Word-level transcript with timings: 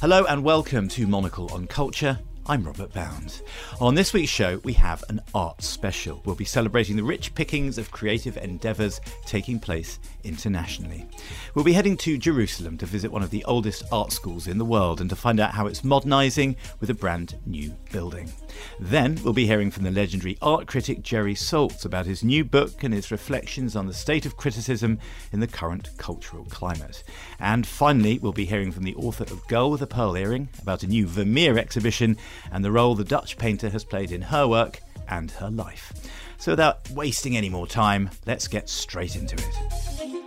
Hello 0.00 0.24
and 0.24 0.42
welcome 0.42 0.88
to 0.88 1.06
Monocle 1.06 1.48
on 1.52 1.68
Culture. 1.68 2.18
I'm 2.44 2.64
Robert 2.64 2.92
Bound. 2.92 3.40
On 3.80 3.94
this 3.94 4.12
week's 4.12 4.28
show, 4.28 4.60
we 4.64 4.72
have 4.72 5.04
an 5.08 5.20
art 5.32 5.62
special. 5.62 6.20
We'll 6.24 6.34
be 6.34 6.44
celebrating 6.44 6.96
the 6.96 7.04
rich 7.04 7.32
pickings 7.36 7.78
of 7.78 7.92
creative 7.92 8.36
endeavours 8.36 9.00
taking 9.26 9.60
place 9.60 10.00
internationally. 10.24 11.06
We'll 11.54 11.64
be 11.64 11.72
heading 11.72 11.96
to 11.98 12.18
Jerusalem 12.18 12.78
to 12.78 12.86
visit 12.86 13.12
one 13.12 13.22
of 13.22 13.30
the 13.30 13.44
oldest 13.44 13.84
art 13.92 14.10
schools 14.10 14.48
in 14.48 14.58
the 14.58 14.64
world 14.64 15.00
and 15.00 15.08
to 15.10 15.14
find 15.14 15.38
out 15.38 15.52
how 15.52 15.68
it's 15.68 15.84
modernising 15.84 16.56
with 16.80 16.90
a 16.90 16.94
brand 16.94 17.38
new 17.46 17.76
building. 17.92 18.32
Then 18.80 19.20
we'll 19.22 19.32
be 19.32 19.46
hearing 19.46 19.70
from 19.70 19.84
the 19.84 19.92
legendary 19.92 20.36
art 20.42 20.66
critic 20.66 21.02
Jerry 21.02 21.34
Saltz 21.34 21.84
about 21.84 22.06
his 22.06 22.24
new 22.24 22.44
book 22.44 22.82
and 22.82 22.92
his 22.92 23.12
reflections 23.12 23.76
on 23.76 23.86
the 23.86 23.94
state 23.94 24.26
of 24.26 24.36
criticism 24.36 24.98
in 25.30 25.38
the 25.38 25.46
current 25.46 25.90
cultural 25.96 26.44
climate. 26.46 27.04
And 27.38 27.64
finally, 27.64 28.18
we'll 28.18 28.32
be 28.32 28.46
hearing 28.46 28.72
from 28.72 28.82
the 28.82 28.96
author 28.96 29.24
of 29.24 29.46
Girl 29.46 29.70
with 29.70 29.82
a 29.82 29.86
Pearl 29.86 30.16
Earring 30.16 30.48
about 30.60 30.82
a 30.82 30.88
new 30.88 31.06
Vermeer 31.06 31.56
exhibition 31.56 32.16
and 32.50 32.64
the 32.64 32.72
role 32.72 32.94
the 32.94 33.04
Dutch 33.04 33.36
painter 33.36 33.70
has 33.70 33.84
played 33.84 34.12
in 34.12 34.22
her 34.22 34.46
work 34.46 34.80
and 35.08 35.30
her 35.32 35.50
life. 35.50 35.92
So 36.38 36.52
without 36.52 36.90
wasting 36.90 37.36
any 37.36 37.48
more 37.48 37.66
time, 37.66 38.10
let's 38.26 38.48
get 38.48 38.68
straight 38.68 39.16
into 39.16 39.36
it. 39.36 40.21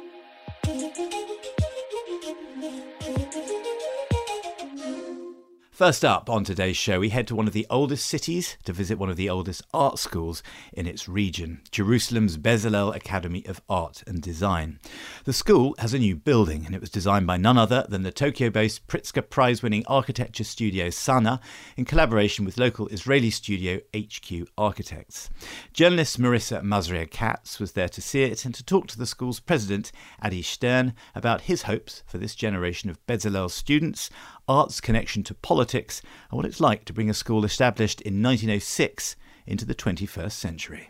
First 5.76 6.06
up 6.06 6.30
on 6.30 6.46
today's 6.46 6.78
show, 6.78 7.02
we 7.02 7.10
head 7.10 7.28
to 7.28 7.36
one 7.36 7.48
of 7.48 7.54
the 7.54 7.68
oldest 7.70 8.08
cities 8.08 8.56
to 8.64 8.72
visit 8.72 8.98
one 8.98 9.10
of 9.10 9.18
the 9.18 9.30
oldest 9.30 9.62
art 9.74 10.00
schools 10.00 10.42
in 10.72 10.88
its 10.88 11.10
region, 11.10 11.60
Jerusalem's 11.70 12.38
Bezalel 12.38 12.96
Academy 12.96 13.46
of 13.46 13.60
Art 13.68 14.02
and 14.08 14.22
Design. 14.22 14.80
The 15.26 15.34
school 15.34 15.76
has 15.80 15.94
a 15.94 16.00
new 16.00 16.16
building, 16.16 16.66
and 16.66 16.74
it 16.74 16.80
was 16.80 16.90
designed 16.90 17.28
by 17.28 17.36
none 17.36 17.58
other 17.58 17.86
than 17.90 18.04
the 18.04 18.14
Tokyo 18.14 18.50
based 18.50 18.88
Pritzker 18.88 19.30
Prize 19.30 19.62
winning 19.62 19.84
architecture 19.88 20.46
studio 20.46 20.88
SANAA 20.88 21.42
in 21.76 21.84
collaboration 21.84 22.46
with 22.46 22.58
local 22.58 22.88
Israeli 22.88 23.30
studio 23.30 23.82
HQ 23.94 24.48
Architects. 24.58 25.30
Journalist 25.74 26.22
Marissa 26.22 26.62
Mazria 26.62 27.12
Katz 27.12 27.60
was 27.60 27.74
there 27.74 27.90
to 27.90 28.02
see 28.02 28.24
it 28.24 28.46
and 28.46 28.56
to 28.56 28.64
talk 28.64 28.88
to 28.88 28.98
the 28.98 29.06
school's 29.06 29.42
president, 29.42 29.92
Adi 30.22 30.42
Stern, 30.42 30.94
about 31.14 31.42
his 31.42 31.64
hopes 31.64 32.02
for 32.08 32.18
this 32.18 32.34
generation 32.34 32.90
of 32.90 33.06
Bezalel 33.08 33.52
students 33.52 34.10
art's 34.48 34.82
connection 34.82 35.24
to 35.24 35.34
politics, 35.34 36.02
and 36.30 36.38
what 36.38 36.46
it's 36.46 36.60
like 36.60 36.86
to 36.86 36.94
bring 36.94 37.10
a 37.10 37.14
school 37.14 37.46
established 37.46 38.02
in 38.02 38.22
1906 38.22 39.16
into 39.46 39.66
the 39.66 39.76
21st 39.76 40.32
century. 40.32 40.90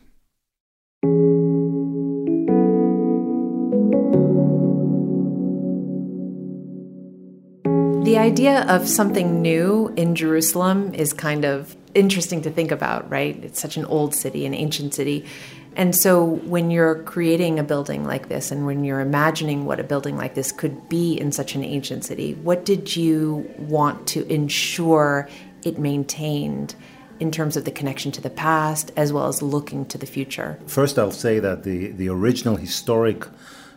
The 8.05 8.19
idea 8.19 8.61
of 8.67 8.87
something 8.87 9.41
new 9.41 9.91
in 9.95 10.13
Jerusalem 10.13 10.93
is 10.93 11.11
kind 11.11 11.43
of 11.43 11.75
interesting 11.95 12.43
to 12.43 12.51
think 12.51 12.69
about, 12.71 13.09
right? 13.09 13.35
It's 13.43 13.59
such 13.59 13.77
an 13.77 13.85
old 13.85 14.13
city, 14.13 14.45
an 14.45 14.53
ancient 14.53 14.93
city. 14.93 15.25
And 15.75 15.93
so 15.93 16.23
when 16.23 16.71
you're 16.71 17.03
creating 17.03 17.59
a 17.59 17.63
building 17.63 18.05
like 18.05 18.29
this 18.29 18.51
and 18.51 18.65
when 18.65 18.83
you're 18.83 19.01
imagining 19.01 19.65
what 19.65 19.79
a 19.79 19.83
building 19.83 20.15
like 20.15 20.33
this 20.33 20.51
could 20.51 20.87
be 20.87 21.19
in 21.19 21.31
such 21.31 21.53
an 21.55 21.63
ancient 21.63 22.05
city, 22.05 22.33
what 22.35 22.63
did 22.63 22.95
you 22.95 23.49
want 23.57 24.07
to 24.07 24.25
ensure 24.31 25.27
it 25.63 25.77
maintained 25.77 26.75
in 27.19 27.31
terms 27.31 27.57
of 27.57 27.65
the 27.65 27.71
connection 27.71 28.11
to 28.13 28.21
the 28.21 28.29
past 28.29 28.91
as 28.95 29.11
well 29.11 29.27
as 29.27 29.41
looking 29.41 29.85
to 29.87 29.97
the 29.97 30.05
future? 30.05 30.57
First, 30.65 30.97
I'll 30.97 31.11
say 31.11 31.39
that 31.39 31.63
the, 31.63 31.87
the 31.91 32.07
original 32.07 32.55
historic 32.55 33.25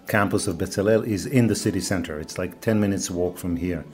campus 0.06 0.46
of 0.46 0.56
Bezalel 0.56 1.04
is 1.06 1.26
in 1.26 1.48
the 1.48 1.56
city 1.56 1.80
center. 1.80 2.18
It's 2.20 2.38
like 2.38 2.60
10 2.60 2.80
minutes 2.80 3.10
walk 3.10 3.38
from 3.38 3.56
here 3.56 3.84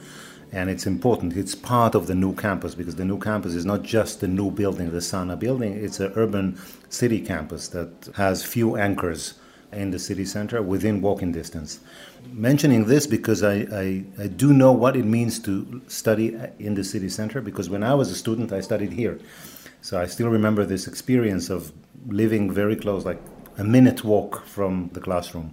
and 0.55 0.71
it's 0.71 0.87
important. 0.87 1.37
It's 1.37 1.57
part 1.57 1.97
of 1.97 2.07
the 2.07 2.15
new 2.15 2.33
campus 2.33 2.77
because 2.77 2.95
the 2.95 3.05
new 3.05 3.19
campus 3.19 3.55
is 3.55 3.67
not 3.67 3.83
just 3.83 4.21
the 4.21 4.29
new 4.29 4.53
building, 4.53 4.93
the 4.93 4.99
SANAA 4.99 5.37
building. 5.37 5.73
It's 5.73 5.99
an 5.99 6.13
urban 6.15 6.57
city 6.89 7.21
campus 7.21 7.67
that 7.69 7.91
has 8.15 8.45
few 8.45 8.77
anchors 8.77 9.35
in 9.73 9.91
the 9.91 9.99
city 9.99 10.25
center 10.25 10.63
within 10.63 11.01
walking 11.01 11.33
distance. 11.33 11.81
Mentioning 12.33 12.85
this 12.85 13.05
because 13.05 13.43
I, 13.43 13.55
I, 13.73 14.05
I, 14.17 14.27
do 14.29 14.53
know 14.53 14.71
what 14.71 14.95
it 14.95 15.05
means 15.05 15.41
to 15.41 15.83
study 15.89 16.39
in 16.61 16.75
the 16.75 16.85
city 16.85 17.09
center 17.09 17.41
because 17.41 17.69
when 17.69 17.83
I 17.83 17.95
was 17.95 18.13
a 18.13 18.15
student, 18.15 18.53
I 18.53 18.61
studied 18.61 18.93
here. 18.93 19.19
So 19.83 20.01
I 20.01 20.07
still 20.07 20.29
remember 20.29 20.65
this 20.65 20.87
experience 20.87 21.51
of 21.51 21.73
living 22.07 22.53
very 22.53 22.77
close, 22.77 23.05
like 23.05 23.21
a 23.59 23.65
minute 23.65 24.05
walk 24.05 24.47
from 24.47 24.91
the 24.93 25.01
classroom. 25.01 25.53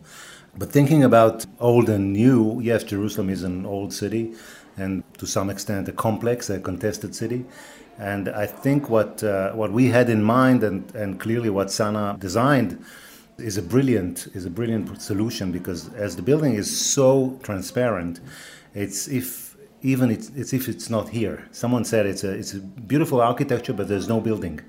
But 0.55 0.71
thinking 0.71 1.03
about 1.03 1.45
old 1.59 1.89
and 1.89 2.13
new, 2.13 2.59
yes, 2.61 2.83
Jerusalem 2.83 3.29
is 3.29 3.43
an 3.43 3.65
old 3.65 3.93
city 3.93 4.35
and 4.77 5.03
to 5.17 5.25
some 5.25 5.49
extent 5.49 5.87
a 5.87 5.91
complex, 5.91 6.49
a 6.49 6.59
contested 6.59 7.15
city. 7.15 7.45
And 7.97 8.29
I 8.29 8.45
think 8.47 8.89
what 8.89 9.23
uh, 9.23 9.51
what 9.51 9.71
we 9.71 9.87
had 9.87 10.09
in 10.09 10.23
mind, 10.23 10.63
and, 10.63 10.93
and 10.95 11.19
clearly 11.19 11.49
what 11.49 11.67
SANAA 11.67 12.19
designed, 12.19 12.83
is 13.37 13.57
a 13.57 13.61
brilliant 13.61 14.27
is 14.33 14.45
a 14.45 14.49
brilliant 14.49 15.01
solution 15.01 15.51
because 15.51 15.93
as 15.93 16.15
the 16.15 16.21
building 16.21 16.53
is 16.55 16.69
so 16.95 17.39
transparent, 17.43 18.19
it's 18.73 19.07
if 19.07 19.55
even 19.83 20.11
it's, 20.11 20.29
it's 20.35 20.53
if 20.53 20.67
it's 20.67 20.89
not 20.89 21.09
here. 21.09 21.47
Someone 21.51 21.85
said 21.85 22.05
it's 22.05 22.23
a 22.23 22.31
it's 22.31 22.53
a 22.53 22.59
beautiful 22.59 23.21
architecture, 23.21 23.73
but 23.73 23.87
there's 23.87 24.07
no 24.07 24.19
building. 24.19 24.61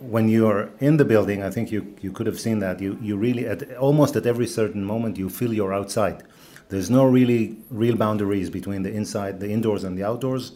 When 0.00 0.28
you're 0.28 0.70
in 0.80 0.96
the 0.98 1.04
building, 1.04 1.42
I 1.42 1.50
think 1.50 1.72
you 1.72 1.96
you 2.00 2.12
could 2.12 2.26
have 2.26 2.38
seen 2.38 2.58
that 2.60 2.80
you 2.80 2.98
you 3.00 3.16
really 3.16 3.46
at 3.46 3.76
almost 3.76 4.16
at 4.16 4.26
every 4.26 4.46
certain 4.46 4.84
moment 4.84 5.18
you 5.18 5.28
feel 5.28 5.52
you're 5.52 5.74
outside 5.74 6.22
there's 6.68 6.90
no 6.90 7.04
really 7.04 7.56
real 7.70 7.96
boundaries 7.96 8.50
between 8.50 8.82
the 8.82 8.92
inside, 8.92 9.40
the 9.40 9.50
indoors, 9.50 9.84
and 9.84 9.96
the 9.98 10.04
outdoors, 10.04 10.52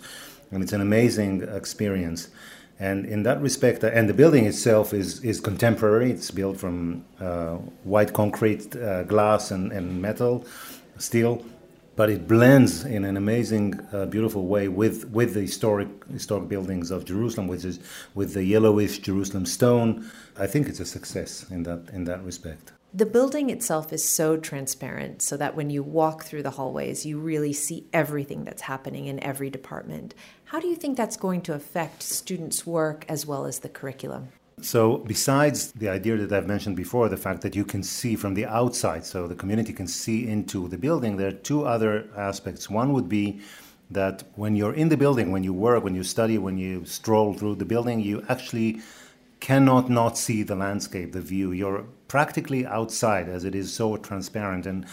and 0.51 0.63
it's 0.63 0.73
an 0.73 0.81
amazing 0.81 1.43
experience. 1.43 2.29
And 2.81 3.07
in 3.07 3.25
that 3.25 3.41
respect, 3.41 3.83
uh, 3.83 3.89
and 3.89 4.09
the 4.09 4.15
building 4.15 4.47
itself 4.47 4.95
is, 4.95 5.23
is 5.25 5.41
contemporary. 5.41 6.13
It's 6.13 6.31
built 6.31 6.57
from 6.59 7.05
uh, 7.21 7.57
white 7.83 8.13
concrete, 8.13 8.77
uh, 8.77 9.03
glass, 9.03 9.51
and, 9.51 9.73
and 9.73 10.01
metal, 10.01 10.47
steel, 10.99 11.45
but 11.97 12.09
it 12.09 12.29
blends 12.29 12.85
in 12.85 13.05
an 13.05 13.17
amazing, 13.17 13.81
uh, 13.93 14.07
beautiful 14.07 14.47
way 14.47 14.69
with, 14.69 15.11
with 15.11 15.35
the 15.35 15.41
historic 15.41 15.89
historic 16.13 16.49
buildings 16.49 16.93
of 16.93 17.05
Jerusalem, 17.05 17.49
which 17.49 17.65
is 17.65 17.81
with 18.15 18.35
the 18.35 18.45
yellowish 18.45 18.99
Jerusalem 18.99 19.45
stone. 19.45 20.09
I 20.39 20.47
think 20.47 20.69
it's 20.69 20.81
a 20.81 20.87
success 20.87 21.45
in 21.51 21.65
that 21.65 21.91
in 21.93 22.05
that 22.05 22.23
respect. 22.23 22.73
The 22.99 23.07
building 23.07 23.49
itself 23.49 23.93
is 23.93 24.03
so 24.03 24.37
transparent 24.37 25.23
so 25.23 25.37
that 25.37 25.55
when 25.55 25.71
you 25.71 25.85
walk 25.85 26.25
through 26.25 26.43
the 26.43 26.51
hallways, 26.51 27.07
you 27.07 27.21
really 27.21 27.53
see 27.53 27.87
everything 27.93 28.43
that's 28.43 28.63
happening 28.63 29.07
in 29.07 29.23
every 29.23 29.51
department. 29.51 30.17
How 30.47 30.59
do 30.59 30.67
you 30.67 30.75
think 30.75 30.97
that's 30.97 31.17
going 31.17 31.43
to 31.43 31.55
affect 31.55 32.03
students' 32.03 32.67
work 32.67 33.05
as 33.09 33.25
well 33.25 33.47
as 33.47 33.61
the 33.61 33.69
curriculum? 33.69 34.31
So, 34.63 34.97
besides 34.97 35.71
the 35.71 35.89
idea 35.89 36.17
that 36.17 36.33
I've 36.37 36.49
mentioned 36.49 36.75
before, 36.75 37.09
the 37.09 37.17
fact 37.17 37.43
that 37.43 37.55
you 37.55 37.65
can 37.65 37.85
see 37.85 38.17
from 38.17 38.35
the 38.35 38.47
outside, 38.47 39.07
so 39.07 39.29
the 39.29 39.37
community 39.37 39.73
can 39.73 39.87
see 39.87 40.27
into 40.27 40.67
the 40.67 40.77
building, 40.77 41.19
there 41.19 41.29
are 41.29 41.43
two 41.51 41.65
other 41.67 42.09
aspects. 42.17 42.69
One 42.69 42.93
would 42.95 43.09
be 43.09 43.41
that 43.93 44.25
when 44.35 44.57
you're 44.57 44.75
in 44.75 44.89
the 44.89 44.97
building, 44.97 45.31
when 45.31 45.45
you 45.45 45.53
work, 45.53 45.85
when 45.85 45.95
you 45.95 46.03
study, 46.03 46.37
when 46.37 46.59
you 46.59 46.85
stroll 46.85 47.33
through 47.33 47.55
the 47.55 47.65
building, 47.65 48.01
you 48.01 48.25
actually 48.29 48.81
cannot 49.39 49.89
not 49.89 50.19
see 50.19 50.43
the 50.43 50.57
landscape, 50.57 51.13
the 51.13 51.21
view. 51.21 51.53
You're 51.53 51.87
practically 52.09 52.67
outside 52.67 53.29
as 53.29 53.45
it 53.45 53.55
is 53.55 53.73
so 53.73 53.97
transparent. 53.97 54.67
And 54.67 54.87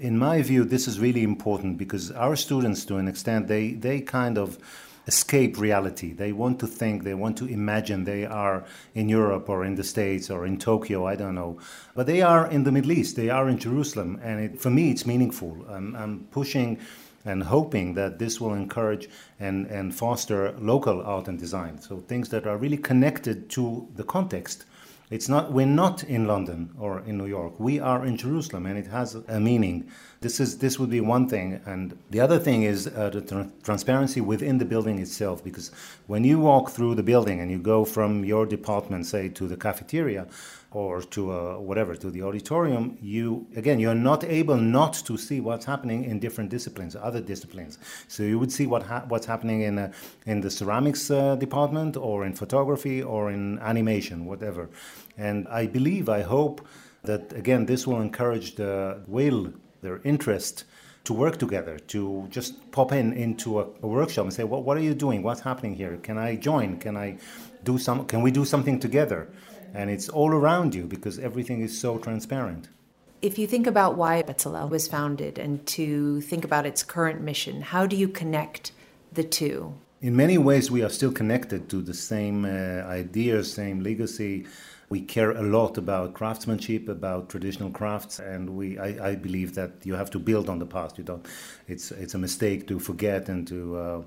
in 0.00 0.18
my 0.18 0.42
view, 0.42 0.64
this 0.64 0.88
is 0.88 0.98
really 0.98 1.22
important 1.22 1.78
because 1.78 2.10
our 2.10 2.34
students, 2.34 2.84
to 2.86 2.96
an 2.96 3.06
extent, 3.08 3.46
they, 3.46 3.72
they 3.72 4.00
kind 4.00 4.38
of 4.38 4.58
escape 5.06 5.58
reality. 5.58 6.12
They 6.12 6.32
want 6.32 6.60
to 6.60 6.66
think, 6.66 7.02
they 7.02 7.14
want 7.14 7.36
to 7.38 7.46
imagine 7.46 8.04
they 8.04 8.24
are 8.24 8.64
in 8.94 9.08
Europe 9.08 9.48
or 9.48 9.64
in 9.64 9.74
the 9.74 9.84
States 9.84 10.30
or 10.30 10.46
in 10.46 10.58
Tokyo, 10.58 11.06
I 11.06 11.16
don't 11.16 11.34
know. 11.34 11.58
But 11.94 12.06
they 12.06 12.22
are 12.22 12.48
in 12.48 12.64
the 12.64 12.72
Middle 12.72 12.92
East, 12.92 13.16
they 13.16 13.28
are 13.28 13.48
in 13.48 13.58
Jerusalem. 13.58 14.20
And 14.22 14.40
it, 14.40 14.60
for 14.60 14.70
me, 14.70 14.90
it's 14.90 15.06
meaningful. 15.06 15.66
I'm, 15.68 15.94
I'm 15.96 16.26
pushing 16.30 16.78
and 17.24 17.42
hoping 17.44 17.94
that 17.94 18.18
this 18.18 18.40
will 18.40 18.54
encourage 18.54 19.08
and, 19.38 19.66
and 19.66 19.94
foster 19.94 20.52
local 20.58 21.02
art 21.02 21.28
and 21.28 21.38
design. 21.38 21.80
So 21.80 22.00
things 22.00 22.28
that 22.30 22.46
are 22.46 22.56
really 22.56 22.76
connected 22.76 23.48
to 23.50 23.88
the 23.94 24.04
context. 24.04 24.64
It's 25.12 25.28
not 25.28 25.52
we're 25.52 25.66
not 25.66 26.04
in 26.04 26.26
London 26.26 26.70
or 26.78 27.00
in 27.00 27.18
New 27.18 27.26
York. 27.26 27.52
We 27.60 27.78
are 27.78 28.06
in 28.06 28.16
Jerusalem, 28.16 28.64
and 28.64 28.78
it 28.78 28.86
has 28.86 29.14
a 29.14 29.38
meaning. 29.38 29.90
This 30.22 30.40
is 30.40 30.56
this 30.56 30.78
would 30.78 30.88
be 30.88 31.02
one 31.02 31.28
thing, 31.28 31.60
and 31.66 31.98
the 32.08 32.20
other 32.20 32.38
thing 32.38 32.62
is 32.62 32.86
uh, 32.86 33.10
the 33.10 33.20
tra- 33.20 33.50
transparency 33.62 34.22
within 34.22 34.56
the 34.56 34.64
building 34.64 34.98
itself. 34.98 35.44
Because 35.44 35.70
when 36.06 36.24
you 36.24 36.38
walk 36.38 36.70
through 36.70 36.94
the 36.94 37.02
building 37.02 37.40
and 37.40 37.50
you 37.50 37.58
go 37.58 37.84
from 37.84 38.24
your 38.24 38.46
department, 38.46 39.04
say, 39.04 39.28
to 39.28 39.46
the 39.46 39.56
cafeteria, 39.56 40.28
or 40.74 41.02
to 41.02 41.32
a, 41.32 41.60
whatever 41.60 41.94
to 41.94 42.10
the 42.10 42.22
auditorium 42.22 42.96
you 43.02 43.46
again 43.56 43.78
you're 43.78 43.94
not 43.94 44.24
able 44.24 44.56
not 44.56 44.94
to 44.94 45.16
see 45.16 45.40
what's 45.40 45.64
happening 45.64 46.04
in 46.04 46.18
different 46.18 46.50
disciplines 46.50 46.96
other 46.96 47.20
disciplines 47.20 47.78
so 48.08 48.22
you 48.22 48.38
would 48.38 48.50
see 48.50 48.66
what 48.66 48.82
ha- 48.82 49.04
what's 49.08 49.26
happening 49.26 49.62
in 49.62 49.78
a, 49.78 49.90
in 50.26 50.40
the 50.40 50.50
ceramics 50.50 51.10
uh, 51.10 51.36
department 51.36 51.96
or 51.96 52.24
in 52.24 52.32
photography 52.32 53.02
or 53.02 53.30
in 53.30 53.58
animation 53.58 54.24
whatever 54.24 54.68
and 55.16 55.46
i 55.48 55.66
believe 55.66 56.08
i 56.08 56.22
hope 56.22 56.66
that 57.04 57.32
again 57.32 57.66
this 57.66 57.86
will 57.86 58.00
encourage 58.00 58.54
the 58.54 59.00
will 59.06 59.52
their 59.82 60.00
interest 60.04 60.64
to 61.04 61.12
work 61.12 61.38
together, 61.38 61.78
to 61.78 62.26
just 62.30 62.70
pop 62.70 62.92
in 62.92 63.12
into 63.12 63.60
a, 63.60 63.66
a 63.82 63.86
workshop 63.86 64.24
and 64.24 64.32
say, 64.32 64.44
well, 64.44 64.62
what 64.62 64.76
are 64.76 64.80
you 64.80 64.94
doing? 64.94 65.22
What's 65.22 65.40
happening 65.40 65.74
here? 65.74 65.96
Can 65.96 66.16
I 66.16 66.36
join? 66.36 66.78
Can 66.78 66.96
I 66.96 67.18
do 67.64 67.78
some? 67.78 68.06
Can 68.06 68.22
we 68.22 68.30
do 68.30 68.44
something 68.44 68.78
together? 68.78 69.28
And 69.74 69.90
it's 69.90 70.08
all 70.08 70.30
around 70.30 70.74
you 70.74 70.84
because 70.84 71.18
everything 71.18 71.60
is 71.60 71.78
so 71.78 71.98
transparent. 71.98 72.68
If 73.20 73.38
you 73.38 73.46
think 73.46 73.66
about 73.66 73.96
why 73.96 74.22
Bezalel 74.22 74.68
was 74.68 74.88
founded 74.88 75.38
and 75.38 75.64
to 75.66 76.20
think 76.22 76.44
about 76.44 76.66
its 76.66 76.82
current 76.82 77.20
mission, 77.20 77.62
how 77.62 77.86
do 77.86 77.96
you 77.96 78.08
connect 78.08 78.72
the 79.12 79.24
two? 79.24 79.74
In 80.00 80.16
many 80.16 80.36
ways, 80.36 80.70
we 80.70 80.82
are 80.82 80.88
still 80.88 81.12
connected 81.12 81.68
to 81.70 81.80
the 81.80 81.94
same 81.94 82.44
uh, 82.44 82.82
ideas, 82.88 83.52
same 83.52 83.80
legacy, 83.80 84.46
we 84.92 85.00
care 85.00 85.30
a 85.30 85.42
lot 85.42 85.78
about 85.78 86.12
craftsmanship, 86.12 86.86
about 86.86 87.30
traditional 87.30 87.70
crafts, 87.70 88.18
and 88.18 88.50
we 88.58 88.78
I, 88.78 88.90
I, 89.08 89.14
believe 89.14 89.54
that 89.54 89.70
you 89.88 89.94
have 89.94 90.10
to 90.10 90.18
build 90.18 90.46
on 90.50 90.58
the 90.58 90.66
past. 90.66 90.98
You 90.98 91.04
don't. 91.04 91.24
It's 91.66 91.86
it's 92.02 92.14
a 92.14 92.18
mistake 92.18 92.60
to 92.70 92.78
forget 92.78 93.28
and 93.28 93.48
to. 93.48 93.58
Uh, 93.84 94.02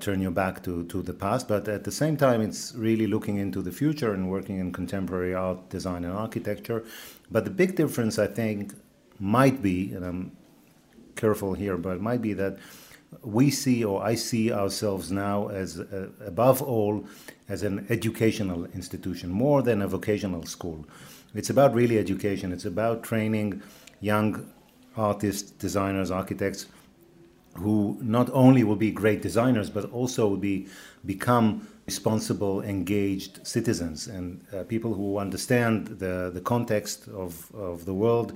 turn 0.00 0.22
your 0.22 0.30
back 0.30 0.62
to, 0.62 0.84
to 0.84 1.02
the 1.02 1.12
past, 1.12 1.46
but 1.46 1.68
at 1.68 1.84
the 1.84 1.92
same 1.92 2.16
time, 2.16 2.40
it's 2.40 2.72
really 2.74 3.06
looking 3.06 3.36
into 3.36 3.60
the 3.60 3.70
future 3.70 4.14
and 4.14 4.30
working 4.30 4.58
in 4.58 4.72
contemporary 4.72 5.34
art, 5.34 5.68
design, 5.68 6.02
and 6.06 6.14
architecture. 6.14 6.82
But 7.30 7.44
the 7.44 7.50
big 7.50 7.76
difference, 7.76 8.18
I 8.18 8.26
think, 8.26 8.72
might 9.18 9.60
be, 9.60 9.92
and 9.92 10.02
I'm 10.02 10.32
careful 11.14 11.52
here, 11.52 11.76
but 11.76 11.96
it 11.96 12.00
might 12.00 12.22
be 12.22 12.32
that 12.32 12.56
we 13.22 13.50
see 13.50 13.84
or 13.84 14.02
I 14.02 14.14
see 14.14 14.50
ourselves 14.50 15.10
now 15.12 15.48
as 15.48 15.78
uh, 15.78 16.08
above 16.24 16.62
all 16.62 17.04
as 17.52 17.62
an 17.62 17.86
educational 17.90 18.64
institution 18.80 19.28
more 19.28 19.60
than 19.60 19.82
a 19.82 19.86
vocational 19.86 20.46
school. 20.46 20.86
It's 21.34 21.50
about 21.50 21.74
really 21.74 21.98
education. 21.98 22.50
It's 22.50 22.64
about 22.64 23.02
training 23.02 23.62
young 24.00 24.46
artists, 24.96 25.50
designers, 25.50 26.10
architects 26.10 26.66
who 27.56 27.98
not 28.00 28.30
only 28.32 28.64
will 28.64 28.80
be 28.86 28.90
great 28.90 29.20
designers 29.20 29.68
but 29.68 29.84
also 29.92 30.26
will 30.26 30.44
be 30.52 30.66
become 31.04 31.68
responsible, 31.92 32.62
engaged 32.62 33.34
citizens 33.56 33.98
and 34.16 34.26
uh, 34.34 34.64
people 34.74 34.92
who 34.98 35.08
understand 35.26 35.76
the, 36.04 36.30
the 36.32 36.40
context 36.54 36.98
of, 37.24 37.32
of 37.54 37.84
the 37.84 37.96
world. 38.04 38.28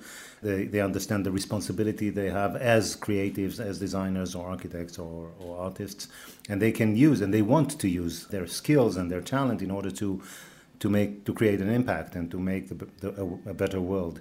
They, 0.42 0.60
they 0.72 0.82
understand 0.90 1.24
the 1.24 1.34
responsibility 1.40 2.10
they 2.10 2.30
have 2.42 2.52
as 2.76 2.82
creatives, 3.06 3.56
as 3.58 3.74
designers 3.78 4.34
or 4.34 4.42
architects 4.54 4.98
or, 4.98 5.30
or 5.40 5.52
artists, 5.68 6.08
and 6.50 6.56
they 6.60 6.72
can 6.80 6.90
use 7.08 7.18
and 7.22 7.32
they 7.32 7.44
want 7.54 7.70
to 7.82 7.88
use 7.88 8.26
their 8.34 8.46
skills 8.46 8.92
and 8.98 9.06
their 9.10 9.22
talent 9.22 9.62
in 9.62 9.70
order 9.70 9.90
to, 10.02 10.08
to, 10.82 10.90
make, 10.90 11.24
to 11.24 11.32
create 11.32 11.60
an 11.66 11.70
impact 11.80 12.14
and 12.14 12.30
to 12.30 12.38
make 12.38 12.64
the, 12.68 12.76
the, 13.02 13.08
a, 13.22 13.50
a 13.52 13.54
better 13.54 13.80
world. 13.80 14.20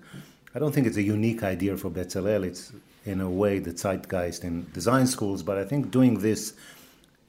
I 0.56 0.60
don't 0.60 0.74
think 0.74 0.88
it's 0.88 1.02
a 1.06 1.10
unique 1.18 1.44
idea 1.44 1.76
for 1.76 1.90
Bezalel. 1.90 2.46
It's 2.46 2.72
in 3.06 3.20
a 3.20 3.30
way 3.30 3.60
the 3.60 3.74
zeitgeist 3.74 4.44
in 4.46 4.66
design 4.72 5.08
schools, 5.08 5.44
but 5.44 5.58
I 5.58 5.66
think 5.66 5.92
doing 5.92 6.14
this 6.22 6.54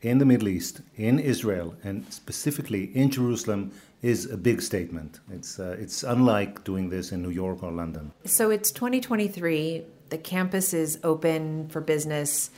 in 0.06 0.19
the 0.19 0.25
Middle 0.25 0.49
East, 0.49 0.82
in 0.97 1.19
Israel, 1.19 1.75
and 1.82 2.06
specifically 2.12 2.85
in 2.94 3.11
Jerusalem 3.11 3.73
is 4.03 4.31
a 4.31 4.37
big 4.37 4.62
statement. 4.62 5.19
It's, 5.32 5.58
uh, 5.58 5.76
it's 5.81 6.05
unlike 6.05 6.62
doing 6.62 6.91
this 6.91 7.11
in 7.11 7.23
New 7.23 7.31
York 7.31 7.62
or 7.62 7.73
London. 7.73 8.12
So 8.25 8.50
it's 8.50 8.70
2023, 8.70 9.82
the 10.11 10.19
campus 10.19 10.73
is 10.73 11.00
open 11.03 11.69
for 11.70 11.81
business, 11.81 12.50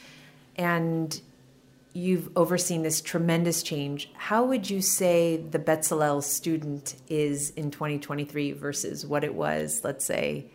and 0.57 1.19
you've 1.95 2.29
overseen 2.37 2.83
this 2.83 3.01
tremendous 3.01 3.63
change. 3.63 4.11
How 4.15 4.45
would 4.45 4.69
you 4.69 4.83
say 4.83 5.39
the 5.39 5.59
Bezalel 5.59 6.23
student 6.23 6.97
is 7.09 7.51
in 7.51 7.71
2023 7.71 8.53
versus 8.53 9.07
what 9.07 9.25
it 9.25 9.35
was, 9.35 9.81
let's 9.85 10.05
say, 10.05 10.47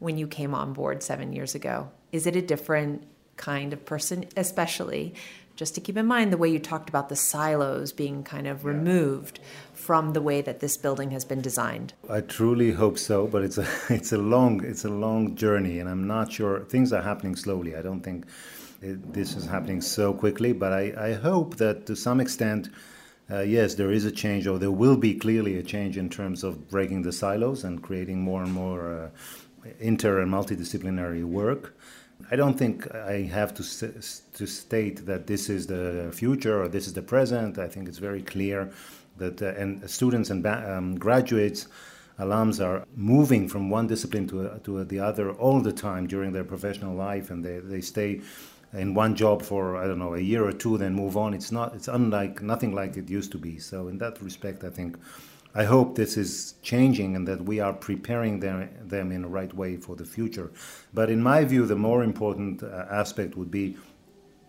when 0.00 0.18
you 0.18 0.26
came 0.26 0.54
on 0.54 0.74
board 0.74 1.02
seven 1.02 1.32
years 1.32 1.54
ago? 1.54 1.90
Is 2.12 2.26
it 2.26 2.36
a 2.36 2.42
different 2.42 3.04
kind 3.36 3.72
of 3.72 3.84
person, 3.84 4.26
especially 4.36 5.14
just 5.56 5.74
to 5.74 5.80
keep 5.80 5.96
in 5.96 6.06
mind 6.06 6.32
the 6.32 6.36
way 6.36 6.48
you 6.48 6.58
talked 6.58 6.88
about 6.88 7.08
the 7.08 7.16
silos 7.16 7.92
being 7.92 8.22
kind 8.22 8.46
of 8.46 8.64
removed 8.64 9.40
from 9.74 10.12
the 10.12 10.22
way 10.22 10.40
that 10.40 10.60
this 10.60 10.76
building 10.76 11.10
has 11.10 11.24
been 11.24 11.40
designed. 11.40 11.92
I 12.08 12.20
truly 12.20 12.72
hope 12.72 12.98
so, 12.98 13.26
but 13.26 13.42
it's 13.42 13.58
a 13.58 13.66
it's 13.90 14.12
a 14.12 14.18
long 14.18 14.64
it's 14.64 14.84
a 14.84 14.90
long 14.90 15.34
journey, 15.34 15.78
and 15.78 15.88
I'm 15.88 16.06
not 16.06 16.32
sure 16.32 16.60
things 16.60 16.92
are 16.92 17.02
happening 17.02 17.36
slowly. 17.36 17.76
I 17.76 17.82
don't 17.82 18.00
think 18.00 18.26
it, 18.80 19.12
this 19.12 19.36
is 19.36 19.46
happening 19.46 19.80
so 19.80 20.12
quickly, 20.12 20.52
but 20.52 20.72
I, 20.72 20.92
I 20.96 21.12
hope 21.14 21.56
that 21.56 21.86
to 21.86 21.96
some 21.96 22.20
extent. 22.20 22.68
Uh, 23.30 23.40
yes, 23.40 23.76
there 23.76 23.92
is 23.92 24.04
a 24.04 24.10
change, 24.10 24.46
or 24.46 24.58
there 24.58 24.72
will 24.72 24.96
be 24.96 25.14
clearly 25.14 25.56
a 25.56 25.62
change 25.62 25.96
in 25.96 26.10
terms 26.10 26.44
of 26.44 26.68
breaking 26.68 27.00
the 27.00 27.12
silos 27.12 27.64
and 27.64 27.80
creating 27.80 28.20
more 28.20 28.42
and 28.42 28.52
more 28.52 28.92
uh, 28.92 29.08
inter 29.78 30.20
and 30.20 30.30
multidisciplinary 30.30 31.24
work. 31.24 31.74
I 32.30 32.36
don't 32.36 32.58
think 32.58 32.92
I 32.94 33.22
have 33.22 33.54
to 33.54 33.62
to 33.62 34.46
state 34.46 35.06
that 35.06 35.26
this 35.26 35.48
is 35.48 35.66
the 35.66 36.10
future 36.12 36.62
or 36.62 36.68
this 36.68 36.86
is 36.86 36.92
the 36.92 37.02
present. 37.02 37.58
I 37.58 37.68
think 37.68 37.88
it's 37.88 37.98
very 37.98 38.22
clear 38.22 38.70
that 39.18 39.42
uh, 39.42 39.60
and 39.60 39.88
students 39.90 40.30
and 40.30 40.46
um, 40.46 40.96
graduates, 40.96 41.66
alums 42.18 42.64
are 42.64 42.86
moving 42.96 43.48
from 43.48 43.70
one 43.70 43.86
discipline 43.86 44.26
to 44.28 44.46
a, 44.46 44.58
to 44.60 44.84
the 44.84 45.00
other 45.00 45.32
all 45.32 45.60
the 45.60 45.72
time 45.72 46.06
during 46.06 46.32
their 46.32 46.44
professional 46.44 46.94
life, 46.94 47.30
and 47.30 47.44
they, 47.44 47.58
they 47.58 47.80
stay 47.80 48.20
in 48.72 48.94
one 48.94 49.14
job 49.14 49.42
for 49.42 49.76
I 49.76 49.86
don't 49.86 49.98
know 49.98 50.14
a 50.14 50.20
year 50.20 50.44
or 50.44 50.52
two, 50.52 50.78
then 50.78 50.94
move 50.94 51.16
on. 51.16 51.34
It's 51.34 51.52
not 51.52 51.74
it's 51.74 51.88
unlike 51.88 52.42
nothing 52.42 52.74
like 52.74 52.96
it 52.96 53.10
used 53.10 53.32
to 53.32 53.38
be. 53.38 53.58
So 53.58 53.88
in 53.88 53.98
that 53.98 54.20
respect, 54.22 54.64
I 54.64 54.70
think 54.70 54.98
I 55.54 55.64
hope 55.64 55.96
this 55.96 56.16
is 56.16 56.54
changing 56.62 57.14
and 57.14 57.28
that 57.28 57.44
we 57.44 57.60
are 57.60 57.72
preparing 57.72 58.40
them, 58.40 58.70
them 58.82 59.12
in 59.12 59.22
the 59.22 59.28
right 59.28 59.52
way 59.54 59.76
for 59.76 59.96
the 59.96 60.04
future. 60.04 60.50
But 60.94 61.10
in 61.10 61.22
my 61.22 61.44
view, 61.44 61.66
the 61.66 61.76
more 61.76 62.02
important 62.02 62.62
uh, 62.62 62.86
aspect 62.90 63.36
would 63.36 63.50
be 63.50 63.76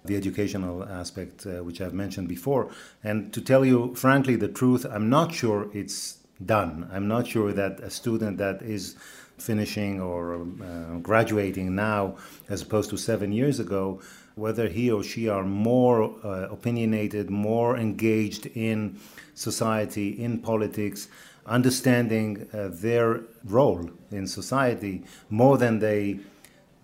the 0.05 0.15
educational 0.15 0.83
aspect, 0.83 1.45
uh, 1.45 1.63
which 1.63 1.81
I've 1.81 1.93
mentioned 1.93 2.27
before. 2.27 2.71
And 3.03 3.33
to 3.33 3.41
tell 3.41 3.65
you 3.65 3.95
frankly 3.95 4.35
the 4.35 4.47
truth, 4.47 4.85
I'm 4.89 5.09
not 5.09 5.33
sure 5.33 5.69
it's 5.73 6.19
done. 6.45 6.89
I'm 6.91 7.07
not 7.07 7.27
sure 7.27 7.53
that 7.53 7.79
a 7.79 7.89
student 7.89 8.37
that 8.37 8.61
is 8.61 8.95
finishing 9.37 10.01
or 10.01 10.35
uh, 10.35 10.97
graduating 11.01 11.75
now, 11.75 12.17
as 12.49 12.61
opposed 12.61 12.89
to 12.91 12.97
seven 12.97 13.31
years 13.31 13.59
ago, 13.59 14.01
whether 14.35 14.67
he 14.67 14.91
or 14.91 15.03
she 15.03 15.27
are 15.27 15.43
more 15.43 16.03
uh, 16.23 16.47
opinionated, 16.49 17.29
more 17.29 17.77
engaged 17.77 18.47
in 18.47 18.99
society, 19.35 20.09
in 20.09 20.39
politics, 20.39 21.07
understanding 21.45 22.47
uh, 22.53 22.69
their 22.71 23.21
role 23.43 23.89
in 24.11 24.27
society 24.27 25.03
more 25.29 25.57
than 25.57 25.79
they 25.79 26.19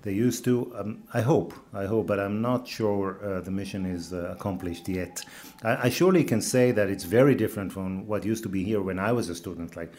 they 0.01 0.13
used 0.13 0.45
to. 0.45 0.73
Um, 0.77 1.03
I 1.13 1.21
hope, 1.21 1.53
I 1.73 1.85
hope, 1.85 2.07
but 2.07 2.19
I'm 2.19 2.41
not 2.41 2.67
sure 2.67 3.19
uh, 3.21 3.41
the 3.41 3.51
mission 3.51 3.85
is 3.85 4.13
uh, 4.13 4.33
accomplished 4.37 4.87
yet. 4.87 5.23
I, 5.63 5.87
I, 5.87 5.89
surely 5.89 6.23
can 6.23 6.41
say 6.41 6.71
that 6.71 6.89
it's 6.89 7.03
very 7.03 7.35
different 7.35 7.73
from 7.73 8.07
what 8.07 8.23
used 8.23 8.43
to 8.43 8.49
be 8.49 8.63
here 8.63 8.81
when 8.81 8.97
I 8.97 9.11
was 9.11 9.27
a 9.27 9.35
student, 9.35 9.75
like 9.75 9.93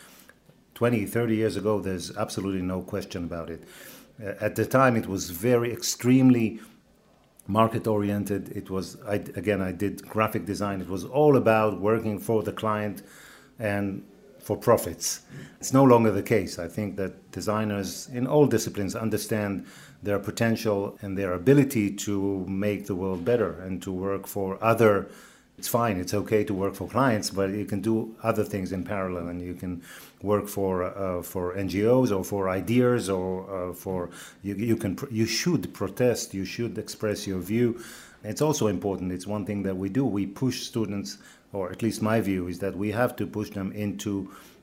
20, 0.75 1.05
30 1.05 1.37
years 1.37 1.57
ago. 1.57 1.81
There's 1.81 2.17
absolutely 2.17 2.63
no 2.63 2.81
question 2.81 3.25
about 3.25 3.51
it. 3.51 3.65
Uh, 4.23 4.33
at 4.41 4.57
the 4.57 4.65
time, 4.65 4.97
it 4.97 5.07
was 5.07 5.31
very 5.31 5.71
extremely 5.71 6.61
market 7.47 7.87
oriented. 7.87 8.51
It 8.57 8.71
was 8.71 8.97
I, 9.07 9.15
again 9.15 9.61
I 9.61 9.73
did 9.73 10.07
graphic 10.09 10.47
design. 10.47 10.81
It 10.81 10.89
was 10.89 11.05
all 11.05 11.37
about 11.37 11.81
working 11.81 12.19
for 12.19 12.43
the 12.43 12.53
client 12.53 13.03
and 13.59 14.03
for 14.39 14.57
profits. 14.57 15.21
It's 15.59 15.73
no 15.73 15.85
longer 15.85 16.11
the 16.11 16.23
case. 16.23 16.59
I 16.59 16.69
think 16.69 16.97
that 16.97 17.31
designers 17.31 18.09
in 18.13 18.27
all 18.27 18.47
disciplines 18.47 18.97
understand 18.97 19.67
their 20.03 20.19
potential 20.19 20.99
and 21.03 21.17
their 21.17 21.35
ability 21.35 21.91
to 21.93 22.45
make 22.49 22.87
the 22.87 22.95
world 22.95 23.25
better 23.25 23.61
and 23.61 23.83
to 23.83 23.93
work 23.93 24.27
for 24.27 24.59
other 24.63 25.09
it's 25.61 25.69
fine. 25.69 25.99
It's 26.01 26.15
okay 26.15 26.43
to 26.45 26.55
work 26.55 26.75
for 26.75 26.89
clients, 26.89 27.29
but 27.29 27.51
you 27.51 27.67
can 27.67 27.83
do 27.83 28.17
other 28.23 28.45
things 28.45 28.73
in 28.73 28.83
parallel, 28.83 29.29
and 29.29 29.43
you 29.43 29.53
can 29.63 29.83
work 30.23 30.49
for 30.49 30.73
uh, 30.85 31.23
for 31.23 31.55
NGOs 31.55 32.09
or 32.17 32.25
for 32.25 32.49
ideas 32.49 33.11
or 33.11 33.31
uh, 33.57 33.75
for 33.75 34.09
you, 34.43 34.55
you 34.55 34.77
can 34.83 34.93
you 35.11 35.27
should 35.27 35.63
protest. 35.75 36.33
You 36.33 36.47
should 36.47 36.79
express 36.79 37.27
your 37.27 37.41
view. 37.41 37.69
It's 38.25 38.41
also 38.41 38.69
important. 38.69 39.13
It's 39.13 39.27
one 39.27 39.45
thing 39.45 39.63
that 39.65 39.77
we 39.77 39.89
do. 39.91 40.05
We 40.07 40.25
push 40.27 40.57
students, 40.73 41.19
or 41.53 41.71
at 41.71 41.83
least 41.83 42.01
my 42.01 42.19
view 42.23 42.49
is 42.49 42.59
that 42.61 42.75
we 42.75 42.93
have 42.93 43.13
to 43.17 43.27
push 43.27 43.51
them 43.51 43.71
into 43.73 44.13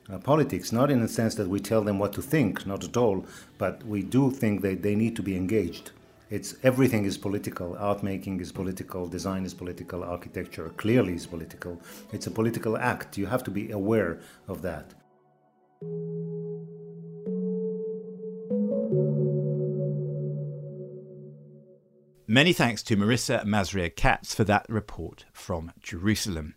uh, 0.10 0.18
politics, 0.18 0.72
not 0.72 0.89
in 0.89 1.00
the 1.01 1.12
sense 1.20 1.36
that 1.36 1.48
we 1.48 1.60
tell 1.60 1.84
them 1.84 2.00
what 2.00 2.13
to 2.13 2.24
think, 2.24 2.66
not 2.66 2.84
at 2.84 2.98
all, 2.98 3.24
but 3.60 3.86
we 3.86 4.01
do 4.01 4.32
think 4.32 4.62
that 4.63 4.82
they 4.82 4.96
need 4.96 5.16
to 5.16 5.22
be 5.22 5.36
engaged. 5.36 5.92
It's 6.29 6.55
everything 6.63 7.05
is 7.05 7.17
political. 7.17 7.77
Art 7.77 8.03
making 8.03 8.41
is 8.41 8.51
political. 8.51 9.07
Design 9.07 9.46
is 9.46 9.53
political. 9.53 10.03
Architecture 10.03 10.69
clearly 10.75 11.13
is 11.13 11.25
political. 11.25 11.81
It's 12.12 12.27
a 12.27 12.31
political 12.31 12.77
act. 12.77 13.17
You 13.17 13.27
have 13.27 13.43
to 13.46 13.51
be 13.51 13.72
aware 13.72 14.19
of 14.48 14.62
that. 14.62 14.93
Many 22.29 22.51
thanks 22.51 22.84
to 22.84 22.98
Marissa 22.98 23.46
Mazria 23.46 23.96
Katz 23.96 24.36
for 24.36 24.43
that 24.43 24.65
report 24.67 25.24
from 25.31 25.72
Jerusalem. 25.81 26.55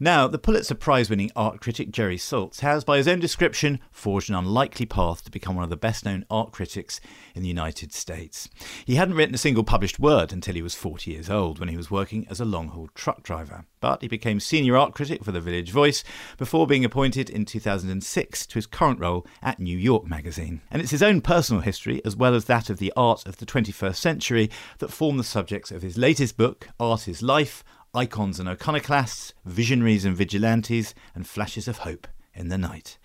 Now, 0.00 0.26
the 0.26 0.36
Pulitzer 0.36 0.74
Prize 0.74 1.08
winning 1.08 1.30
art 1.36 1.60
critic 1.60 1.92
Jerry 1.92 2.16
Saltz 2.16 2.58
has, 2.58 2.82
by 2.82 2.96
his 2.96 3.06
own 3.06 3.20
description, 3.20 3.78
forged 3.92 4.30
an 4.30 4.34
unlikely 4.34 4.84
path 4.84 5.22
to 5.22 5.30
become 5.30 5.54
one 5.54 5.62
of 5.62 5.70
the 5.70 5.76
best 5.76 6.04
known 6.04 6.26
art 6.28 6.50
critics 6.50 7.00
in 7.36 7.42
the 7.42 7.48
United 7.48 7.92
States. 7.92 8.48
He 8.84 8.96
hadn't 8.96 9.14
written 9.14 9.36
a 9.36 9.38
single 9.38 9.62
published 9.62 10.00
word 10.00 10.32
until 10.32 10.56
he 10.56 10.62
was 10.62 10.74
40 10.74 11.12
years 11.12 11.30
old 11.30 11.60
when 11.60 11.68
he 11.68 11.76
was 11.76 11.88
working 11.88 12.26
as 12.28 12.40
a 12.40 12.44
long 12.44 12.70
haul 12.70 12.88
truck 12.92 13.22
driver. 13.22 13.66
But 13.82 14.00
he 14.00 14.08
became 14.08 14.40
senior 14.40 14.76
art 14.76 14.94
critic 14.94 15.24
for 15.24 15.32
the 15.32 15.40
Village 15.40 15.72
Voice 15.72 16.04
before 16.38 16.68
being 16.68 16.84
appointed 16.84 17.28
in 17.28 17.44
2006 17.44 18.46
to 18.46 18.54
his 18.54 18.66
current 18.66 19.00
role 19.00 19.26
at 19.42 19.58
New 19.58 19.76
York 19.76 20.06
Magazine. 20.06 20.62
And 20.70 20.80
it's 20.80 20.92
his 20.92 21.02
own 21.02 21.20
personal 21.20 21.62
history, 21.62 22.00
as 22.04 22.14
well 22.14 22.36
as 22.36 22.44
that 22.44 22.70
of 22.70 22.78
the 22.78 22.92
art 22.96 23.26
of 23.26 23.38
the 23.38 23.44
21st 23.44 23.96
century, 23.96 24.50
that 24.78 24.92
form 24.92 25.16
the 25.16 25.24
subjects 25.24 25.72
of 25.72 25.82
his 25.82 25.98
latest 25.98 26.36
book, 26.36 26.68
Art 26.78 27.08
is 27.08 27.22
Life 27.22 27.64
Icons 27.92 28.38
and 28.38 28.48
Iconoclasts, 28.48 29.34
Visionaries 29.44 30.04
and 30.04 30.16
Vigilantes, 30.16 30.94
and 31.14 31.26
Flashes 31.26 31.66
of 31.66 31.78
Hope 31.78 32.06
in 32.34 32.48
the 32.48 32.56
Night. 32.56 32.98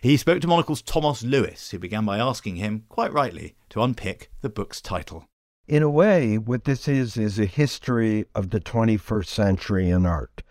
He 0.00 0.16
spoke 0.16 0.40
to 0.40 0.48
Monocle's 0.48 0.80
Thomas 0.80 1.22
Lewis, 1.22 1.70
who 1.70 1.78
began 1.78 2.06
by 2.06 2.18
asking 2.18 2.56
him, 2.56 2.84
quite 2.88 3.12
rightly, 3.12 3.54
to 3.68 3.82
unpick 3.82 4.30
the 4.40 4.48
book's 4.48 4.80
title. 4.80 5.26
In 5.68 5.84
a 5.84 5.88
way, 5.88 6.38
what 6.38 6.64
this 6.64 6.88
is 6.88 7.16
is 7.16 7.38
a 7.38 7.44
history 7.46 8.24
of 8.34 8.50
the 8.50 8.58
21st 8.58 9.26
century 9.26 9.90
in 9.90 10.04
art, 10.04 10.42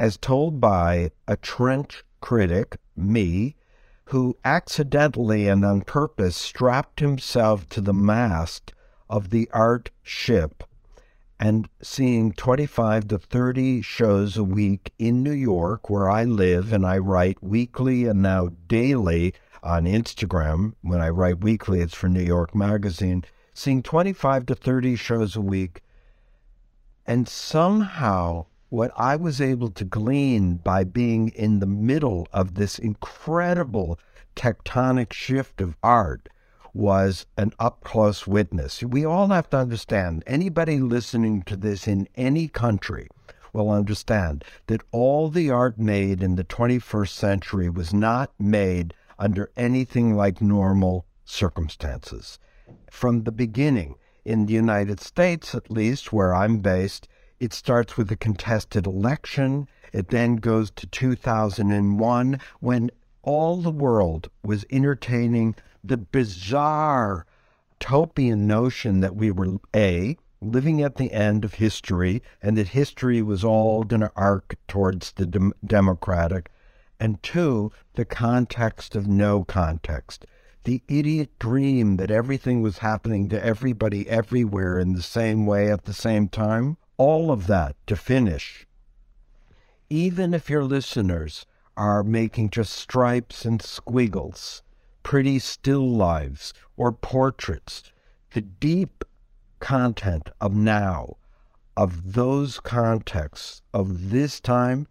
as 0.00 0.16
told 0.16 0.60
by 0.60 1.12
a 1.28 1.36
trench 1.36 2.02
critic, 2.20 2.76
me, 2.96 3.54
who 4.06 4.36
accidentally 4.44 5.46
and 5.46 5.64
on 5.64 5.82
purpose 5.82 6.34
strapped 6.34 6.98
himself 6.98 7.68
to 7.68 7.80
the 7.80 7.94
mast 7.94 8.72
of 9.08 9.30
the 9.30 9.48
art 9.52 9.90
ship 10.02 10.64
and 11.38 11.68
seeing 11.80 12.32
25 12.32 13.06
to 13.08 13.18
30 13.18 13.80
shows 13.82 14.36
a 14.36 14.42
week 14.42 14.92
in 14.98 15.22
New 15.22 15.30
York, 15.30 15.88
where 15.88 16.10
I 16.10 16.24
live 16.24 16.72
and 16.72 16.84
I 16.84 16.98
write 16.98 17.40
weekly 17.40 18.06
and 18.06 18.22
now 18.22 18.50
daily 18.66 19.34
on 19.62 19.84
Instagram. 19.84 20.74
When 20.82 21.00
I 21.00 21.10
write 21.10 21.38
weekly, 21.38 21.80
it's 21.80 21.94
for 21.94 22.08
New 22.08 22.24
York 22.24 22.56
Magazine. 22.56 23.24
Seeing 23.58 23.82
25 23.82 24.46
to 24.46 24.54
30 24.54 24.94
shows 24.94 25.34
a 25.34 25.40
week. 25.40 25.82
And 27.04 27.28
somehow, 27.28 28.46
what 28.68 28.92
I 28.96 29.16
was 29.16 29.40
able 29.40 29.70
to 29.70 29.84
glean 29.84 30.58
by 30.58 30.84
being 30.84 31.30
in 31.30 31.58
the 31.58 31.66
middle 31.66 32.28
of 32.32 32.54
this 32.54 32.78
incredible 32.78 33.98
tectonic 34.36 35.12
shift 35.12 35.60
of 35.60 35.76
art 35.82 36.28
was 36.72 37.26
an 37.36 37.50
up 37.58 37.82
close 37.82 38.28
witness. 38.28 38.84
We 38.84 39.04
all 39.04 39.26
have 39.26 39.50
to 39.50 39.56
understand, 39.56 40.22
anybody 40.24 40.78
listening 40.78 41.42
to 41.42 41.56
this 41.56 41.88
in 41.88 42.08
any 42.14 42.46
country 42.46 43.08
will 43.52 43.70
understand 43.70 44.44
that 44.68 44.82
all 44.92 45.30
the 45.30 45.50
art 45.50 45.80
made 45.80 46.22
in 46.22 46.36
the 46.36 46.44
21st 46.44 47.10
century 47.10 47.68
was 47.68 47.92
not 47.92 48.30
made 48.38 48.94
under 49.18 49.50
anything 49.56 50.14
like 50.14 50.40
normal 50.40 51.06
circumstances. 51.24 52.38
From 52.90 53.24
the 53.24 53.32
beginning, 53.32 53.94
in 54.24 54.46
the 54.46 54.52
United 54.52 55.00
States 55.00 55.54
at 55.54 55.70
least, 55.70 56.12
where 56.12 56.34
I'm 56.34 56.58
based, 56.58 57.08
it 57.40 57.52
starts 57.52 57.96
with 57.96 58.10
a 58.10 58.16
contested 58.16 58.86
election. 58.86 59.68
It 59.92 60.08
then 60.08 60.36
goes 60.36 60.70
to 60.72 60.86
2001 60.86 62.40
when 62.60 62.90
all 63.22 63.56
the 63.62 63.70
world 63.70 64.28
was 64.42 64.64
entertaining 64.70 65.54
the 65.82 65.96
bizarre 65.96 67.24
utopian 67.80 68.46
notion 68.46 69.00
that 69.00 69.14
we 69.14 69.30
were 69.30 69.58
A, 69.74 70.16
living 70.40 70.82
at 70.82 70.96
the 70.96 71.12
end 71.12 71.44
of 71.44 71.54
history 71.54 72.22
and 72.42 72.58
that 72.58 72.68
history 72.68 73.22
was 73.22 73.44
all 73.44 73.84
going 73.84 74.00
to 74.00 74.12
arc 74.16 74.56
towards 74.66 75.12
the 75.12 75.26
dem- 75.26 75.54
democratic, 75.64 76.50
and 76.98 77.22
two, 77.22 77.70
the 77.94 78.04
context 78.04 78.96
of 78.96 79.06
no 79.06 79.44
context. 79.44 80.26
The 80.68 80.82
idiot 80.86 81.30
dream 81.38 81.96
that 81.96 82.10
everything 82.10 82.60
was 82.60 82.84
happening 82.84 83.30
to 83.30 83.42
everybody 83.42 84.06
everywhere 84.06 84.78
in 84.78 84.92
the 84.92 85.02
same 85.02 85.46
way 85.46 85.72
at 85.72 85.86
the 85.86 85.94
same 85.94 86.28
time. 86.28 86.76
All 86.98 87.32
of 87.32 87.46
that 87.46 87.74
to 87.86 87.96
finish. 87.96 88.66
Even 89.88 90.34
if 90.34 90.50
your 90.50 90.64
listeners 90.64 91.46
are 91.74 92.04
making 92.04 92.50
just 92.50 92.74
stripes 92.74 93.46
and 93.46 93.62
squiggles, 93.62 94.62
pretty 95.02 95.38
still 95.38 95.90
lives 95.90 96.52
or 96.76 96.92
portraits, 96.92 97.82
the 98.34 98.42
deep 98.42 99.04
content 99.60 100.28
of 100.38 100.54
now, 100.54 101.16
of 101.78 102.12
those 102.12 102.60
contexts, 102.60 103.62
of 103.72 104.10
this 104.10 104.38
time, 104.38 104.86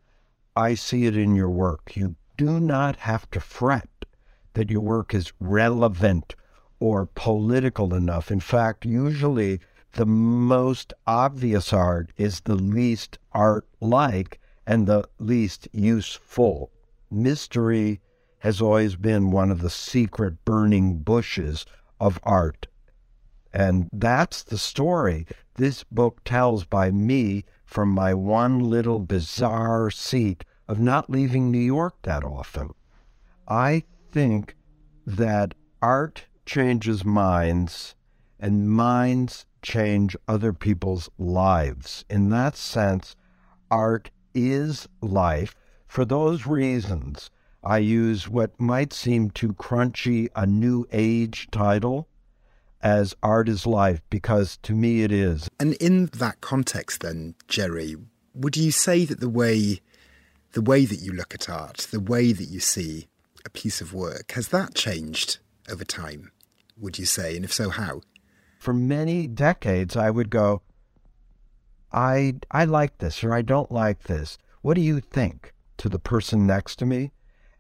I 0.55 0.73
see 0.73 1.05
it 1.05 1.15
in 1.15 1.35
your 1.35 1.51
work. 1.51 1.95
You 1.95 2.15
do 2.35 2.59
not 2.59 2.95
have 2.95 3.29
to 3.29 3.39
fret 3.39 3.89
that 4.57 4.71
your 4.71 4.81
work 4.81 5.13
is 5.13 5.31
relevant 5.39 6.35
or 6.79 7.07
political 7.13 7.93
enough. 7.93 8.31
In 8.31 8.39
fact, 8.39 8.85
usually 8.87 9.59
the 9.93 10.05
most 10.07 10.93
obvious 11.05 11.71
art 11.71 12.11
is 12.17 12.39
the 12.39 12.55
least 12.55 13.19
art 13.33 13.67
like 13.79 14.39
and 14.65 14.87
the 14.87 15.07
least 15.19 15.67
useful. 15.71 16.71
Mystery 17.11 18.01
has 18.39 18.59
always 18.59 18.95
been 18.95 19.29
one 19.29 19.51
of 19.51 19.61
the 19.61 19.69
secret 19.69 20.43
burning 20.43 20.97
bushes 20.97 21.63
of 21.99 22.19
art. 22.23 22.65
And 23.53 23.87
that's 23.93 24.41
the 24.41 24.57
story 24.57 25.27
this 25.53 25.83
book 25.83 26.23
tells 26.25 26.63
by 26.63 26.89
me 26.89 27.45
from 27.63 27.89
my 27.89 28.15
one 28.15 28.59
little 28.59 28.97
bizarre 28.97 29.91
seat 29.91 30.43
of 30.67 30.79
not 30.79 31.11
leaving 31.11 31.51
New 31.51 31.59
York 31.59 31.93
that 32.01 32.23
often. 32.23 32.73
I 33.47 33.83
think 34.17 34.55
that 35.05 35.53
art 35.79 36.25
changes 36.43 37.05
minds 37.05 37.93
and 38.39 38.67
minds 38.67 39.45
change 39.61 40.17
other 40.27 40.51
people's 40.51 41.07
lives. 41.19 42.03
In 42.09 42.31
that 42.31 42.57
sense, 42.57 43.15
art 43.69 44.09
is 44.33 44.87
life. 45.03 45.53
For 45.85 46.03
those 46.03 46.47
reasons, 46.47 47.29
I 47.63 47.77
use 47.77 48.27
what 48.27 48.59
might 48.59 48.91
seem 48.91 49.29
too 49.29 49.53
crunchy 49.53 50.29
a 50.35 50.47
new 50.47 50.87
age 50.91 51.49
title 51.51 52.07
as 52.81 53.13
art 53.21 53.47
is 53.47 53.67
life 53.67 54.01
because 54.09 54.57
to 54.63 54.73
me 54.73 55.03
it 55.03 55.11
is. 55.11 55.47
And 55.59 55.75
in 55.75 56.07
that 56.07 56.41
context 56.41 57.01
then, 57.01 57.35
Jerry, 57.47 57.95
would 58.33 58.57
you 58.57 58.71
say 58.71 59.05
that 59.05 59.19
the 59.19 59.29
way 59.29 59.79
the 60.53 60.61
way 60.61 60.85
that 60.85 61.01
you 61.01 61.11
look 61.11 61.35
at 61.35 61.47
art, 61.51 61.85
the 61.91 61.99
way 61.99 62.31
that 62.31 62.49
you 62.49 62.59
see 62.59 63.09
a 63.47 63.49
piece 63.49 63.79
of 63.79 63.93
work, 63.93 64.33
has 64.33 64.49
that 64.49 64.75
changed 64.75 65.39
over 65.71 65.85
time, 65.85 66.31
would 66.77 66.99
you 66.99 67.05
say? 67.05 67.35
And 67.35 67.45
if 67.45 67.53
so, 67.53 67.69
how? 67.69 68.01
For 68.59 68.73
many 68.73 69.25
decades 69.25 69.95
I 69.95 70.09
would 70.09 70.29
go, 70.29 70.61
I 71.91 72.35
I 72.51 72.65
like 72.65 72.97
this 72.97 73.23
or 73.23 73.33
I 73.33 73.41
don't 73.41 73.71
like 73.71 74.03
this. 74.03 74.37
What 74.61 74.73
do 74.73 74.81
you 74.81 74.99
think 74.99 75.53
to 75.77 75.87
the 75.87 75.97
person 75.99 76.45
next 76.45 76.75
to 76.79 76.85
me? 76.85 77.11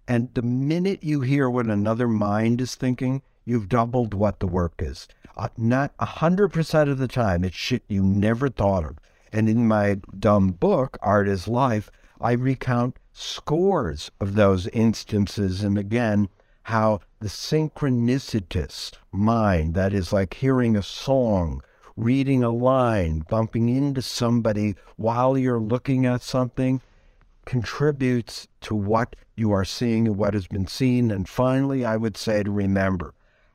And 0.09 0.33
the 0.33 0.41
minute 0.41 1.03
you 1.03 1.21
hear 1.21 1.49
what 1.49 1.67
another 1.67 2.09
mind 2.09 2.59
is 2.59 2.75
thinking, 2.75 3.21
you've 3.45 3.69
doubled 3.69 4.13
what 4.13 4.41
the 4.41 4.47
work 4.47 4.73
is. 4.79 5.07
Uh, 5.37 5.47
not 5.57 5.93
a 5.99 6.05
hundred 6.05 6.49
percent 6.49 6.89
of 6.89 6.97
the 6.97 7.07
time, 7.07 7.45
it's 7.45 7.55
shit 7.55 7.83
you 7.87 8.03
never 8.03 8.49
thought 8.49 8.83
of. 8.83 8.97
And 9.31 9.47
in 9.47 9.67
my 9.67 10.01
dumb 10.19 10.51
book, 10.51 10.97
Art 11.01 11.29
is 11.29 11.47
Life, 11.47 11.89
I 12.19 12.31
recount 12.33 12.97
scores 13.13 14.11
of 14.19 14.35
those 14.35 14.67
instances. 14.67 15.63
And 15.63 15.77
again, 15.77 16.29
how 16.63 16.99
the 17.19 17.27
synchronicitous 17.27 18.91
mind, 19.11 19.73
that 19.75 19.93
is 19.93 20.11
like 20.11 20.33
hearing 20.33 20.75
a 20.75 20.83
song, 20.83 21.61
reading 21.95 22.43
a 22.43 22.49
line, 22.49 23.19
bumping 23.29 23.69
into 23.69 24.01
somebody 24.01 24.75
while 24.95 25.37
you're 25.37 25.59
looking 25.59 26.05
at 26.05 26.21
something, 26.21 26.81
contributes 27.45 28.47
to 28.61 28.75
what 28.75 29.15
you 29.35 29.51
are 29.51 29.63
seeing 29.65 30.07
and 30.07 30.17
what 30.17 30.33
has 30.33 30.47
been 30.47 30.67
seen. 30.67 31.11
And 31.11 31.29
finally, 31.29 31.85
I 31.85 31.95
would 31.97 32.17
say 32.17 32.43
to 32.43 32.51
remember 32.51 33.13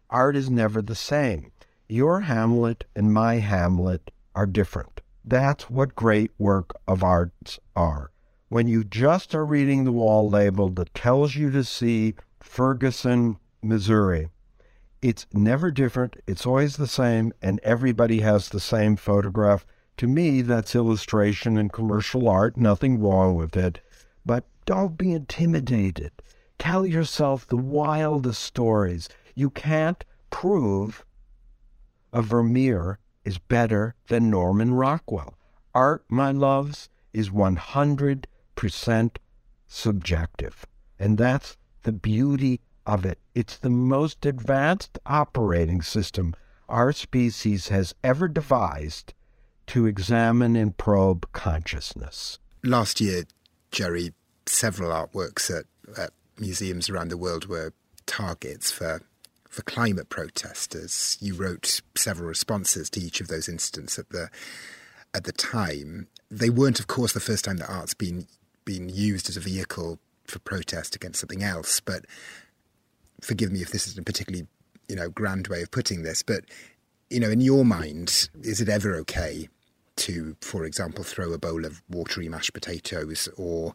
art 0.09 0.37
is 0.37 0.51
never 0.51 0.81
the 0.81 0.95
same. 0.95 1.51
Your 1.89 2.21
Hamlet 2.21 2.85
and 2.95 3.13
my 3.13 3.35
Hamlet 3.35 4.11
are 4.35 4.47
different. 4.47 5.01
That's 5.25 5.69
what 5.69 5.95
great 5.95 6.31
work 6.39 6.73
of 6.89 7.03
arts 7.03 7.59
are. 7.77 8.12
When 8.53 8.69
you 8.69 8.85
just 8.85 9.35
are 9.35 9.47
reading 9.47 9.85
the 9.85 9.93
wall 9.93 10.29
label 10.29 10.69
that 10.73 10.93
tells 10.93 11.35
you 11.35 11.51
to 11.53 11.65
see 11.65 12.17
Ferguson, 12.39 13.39
Missouri, 13.63 14.29
it's 15.01 15.27
never 15.33 15.71
different, 15.71 16.17
it's 16.27 16.45
always 16.45 16.77
the 16.77 16.87
same, 16.87 17.33
and 17.41 17.61
everybody 17.61 18.21
has 18.21 18.51
the 18.51 18.61
same 18.61 18.97
photograph 18.97 19.65
to 19.97 20.07
me, 20.07 20.43
that's 20.43 20.75
illustration 20.75 21.57
and 21.57 21.73
commercial 21.73 22.29
art, 22.29 22.59
nothing 22.59 23.01
wrong 23.01 23.37
with 23.37 23.57
it. 23.57 23.81
But 24.27 24.45
don't 24.67 24.99
be 24.99 25.13
intimidated. 25.13 26.13
Tell 26.59 26.85
yourself 26.85 27.47
the 27.47 27.57
wildest 27.57 28.43
stories. 28.43 29.09
You 29.35 29.49
can't 29.49 30.05
prove 30.29 31.07
a 32.13 32.21
Vermeer 32.21 32.99
is 33.25 33.39
better 33.39 33.95
than 34.09 34.29
Norman 34.29 34.75
Rockwell. 34.75 35.39
Art, 35.75 36.05
my 36.11 36.33
loves, 36.33 36.91
is 37.15 37.31
100% 37.31 38.25
subjective. 39.67 40.67
And 40.99 41.19
that's 41.19 41.57
the 41.83 41.93
beauty 41.93 42.61
of 42.87 43.05
it. 43.05 43.19
It's 43.35 43.59
the 43.59 43.71
most 43.71 44.27
advanced 44.27 44.99
operating 45.07 45.83
system 45.83 46.35
our 46.69 46.93
species 46.93 47.69
has 47.69 47.95
ever 48.03 48.29
devised 48.29 49.15
to 49.69 49.87
examine 49.87 50.57
and 50.57 50.77
probe 50.77 51.31
consciousness. 51.33 52.39
Last 52.65 53.01
year, 53.01 53.25
Jerry, 53.71 54.13
several 54.47 54.91
artworks 54.91 55.51
at, 55.51 55.67
at 55.99 56.11
museums 56.39 56.89
around 56.89 57.09
the 57.09 57.17
world 57.17 57.47
were 57.47 57.73
targets 58.07 58.71
for 58.71 59.03
for 59.49 59.63
climate 59.63 60.09
protesters. 60.09 61.19
You 61.21 61.35
wrote 61.35 61.83
several 61.95 62.27
responses 62.27 62.89
to 62.91 63.01
each 63.01 63.21
of 63.21 63.29
those 63.29 63.51
incidents 63.51 63.99
at 63.99 64.09
the 64.09 64.31
at 65.15 65.25
the 65.25 65.33
time. 65.33 66.09
They 66.31 66.49
weren't, 66.49 66.81
of 66.81 66.87
course, 66.87 67.13
the 67.13 67.21
first 67.21 67.45
time 67.45 67.59
that 67.59 67.69
art's 67.69 67.93
been 67.93 68.27
been 68.65 68.89
used 68.89 69.29
as 69.29 69.37
a 69.37 69.41
vehicle 69.41 69.99
for 70.25 70.39
protest 70.39 70.95
against 70.95 71.21
something 71.21 71.43
else. 71.43 71.81
But 71.81 72.05
forgive 73.21 73.53
me 73.53 73.63
if 73.63 73.71
this 73.71 73.87
is 73.87 73.99
a 73.99 74.03
particularly 74.03 74.47
you 74.89 74.97
know 74.97 75.09
grand 75.09 75.49
way 75.49 75.63
of 75.63 75.71
putting 75.71 76.03
this, 76.03 76.23
but 76.23 76.45
you 77.13 77.21
know, 77.21 77.31
in 77.31 77.43
your 77.43 77.65
mind, 77.65 78.31
is 78.43 78.61
it 78.63 78.71
ever 78.71 78.97
okay 78.97 79.49
to, 79.97 80.35
for 80.41 80.65
example, 80.65 81.05
throw 81.05 81.33
a 81.33 81.39
bowl 81.39 81.67
of 81.67 81.83
watery 81.91 82.29
mashed 82.29 82.55
potatoes 82.55 83.29
or 83.37 83.75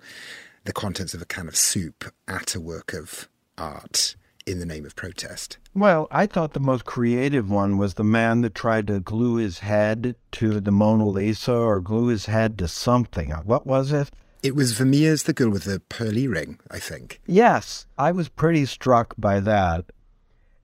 the 0.63 0.73
contents 0.73 1.13
of 1.13 1.21
a 1.21 1.25
can 1.25 1.47
of 1.47 1.55
soup 1.55 2.11
at 2.27 2.55
a 2.55 2.59
work 2.59 2.93
of 2.93 3.29
art 3.55 4.15
in 4.47 4.57
the 4.57 4.65
name 4.65 4.85
of 4.85 4.95
protest? 4.95 5.59
Well, 5.75 6.07
I 6.09 6.25
thought 6.25 6.53
the 6.53 6.59
most 6.59 6.85
creative 6.85 7.47
one 7.47 7.77
was 7.77 7.93
the 7.93 8.03
man 8.03 8.41
that 8.41 8.55
tried 8.55 8.87
to 8.87 8.99
glue 8.99 9.35
his 9.35 9.59
head 9.59 10.15
to 10.31 10.59
the 10.59 10.71
Mona 10.71 11.07
Lisa 11.07 11.53
or 11.53 11.79
glue 11.79 12.07
his 12.07 12.25
head 12.25 12.57
to 12.57 12.67
something. 12.67 13.29
What 13.29 13.67
was 13.67 13.91
it? 13.91 14.09
It 14.47 14.55
was 14.55 14.71
Vermeer's 14.71 15.23
The 15.23 15.33
Girl 15.33 15.49
with 15.49 15.65
the 15.65 15.81
Pearl 15.81 16.13
Ring, 16.13 16.57
I 16.71 16.79
think. 16.79 17.19
Yes, 17.25 17.85
I 17.97 18.13
was 18.13 18.29
pretty 18.29 18.65
struck 18.65 19.13
by 19.17 19.41
that. 19.41 19.91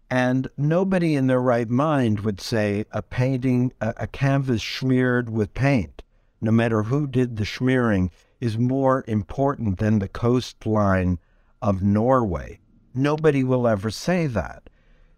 And 0.10 0.48
nobody 0.56 1.16
in 1.16 1.28
their 1.28 1.42
right 1.42 1.70
mind 1.70 2.22
would 2.22 2.40
say 2.40 2.86
a 2.92 3.02
painting, 3.02 3.74
a, 3.82 3.94
a 3.98 4.08
canvas 4.08 4.64
smeared 4.64 5.30
with 5.30 5.54
paint, 5.54 6.02
no 6.40 6.50
matter 6.50 6.84
who 6.84 7.08
did 7.08 7.36
the 7.36 7.46
smearing, 7.46 8.10
is 8.40 8.58
more 8.58 9.04
important 9.06 9.80
than 9.80 10.00
the 10.00 10.08
coastline 10.08 11.20
of 11.62 11.84
Norway. 11.84 12.62
Nobody 12.96 13.44
will 13.44 13.68
ever 13.68 13.92
say 13.92 14.28
that. 14.28 14.70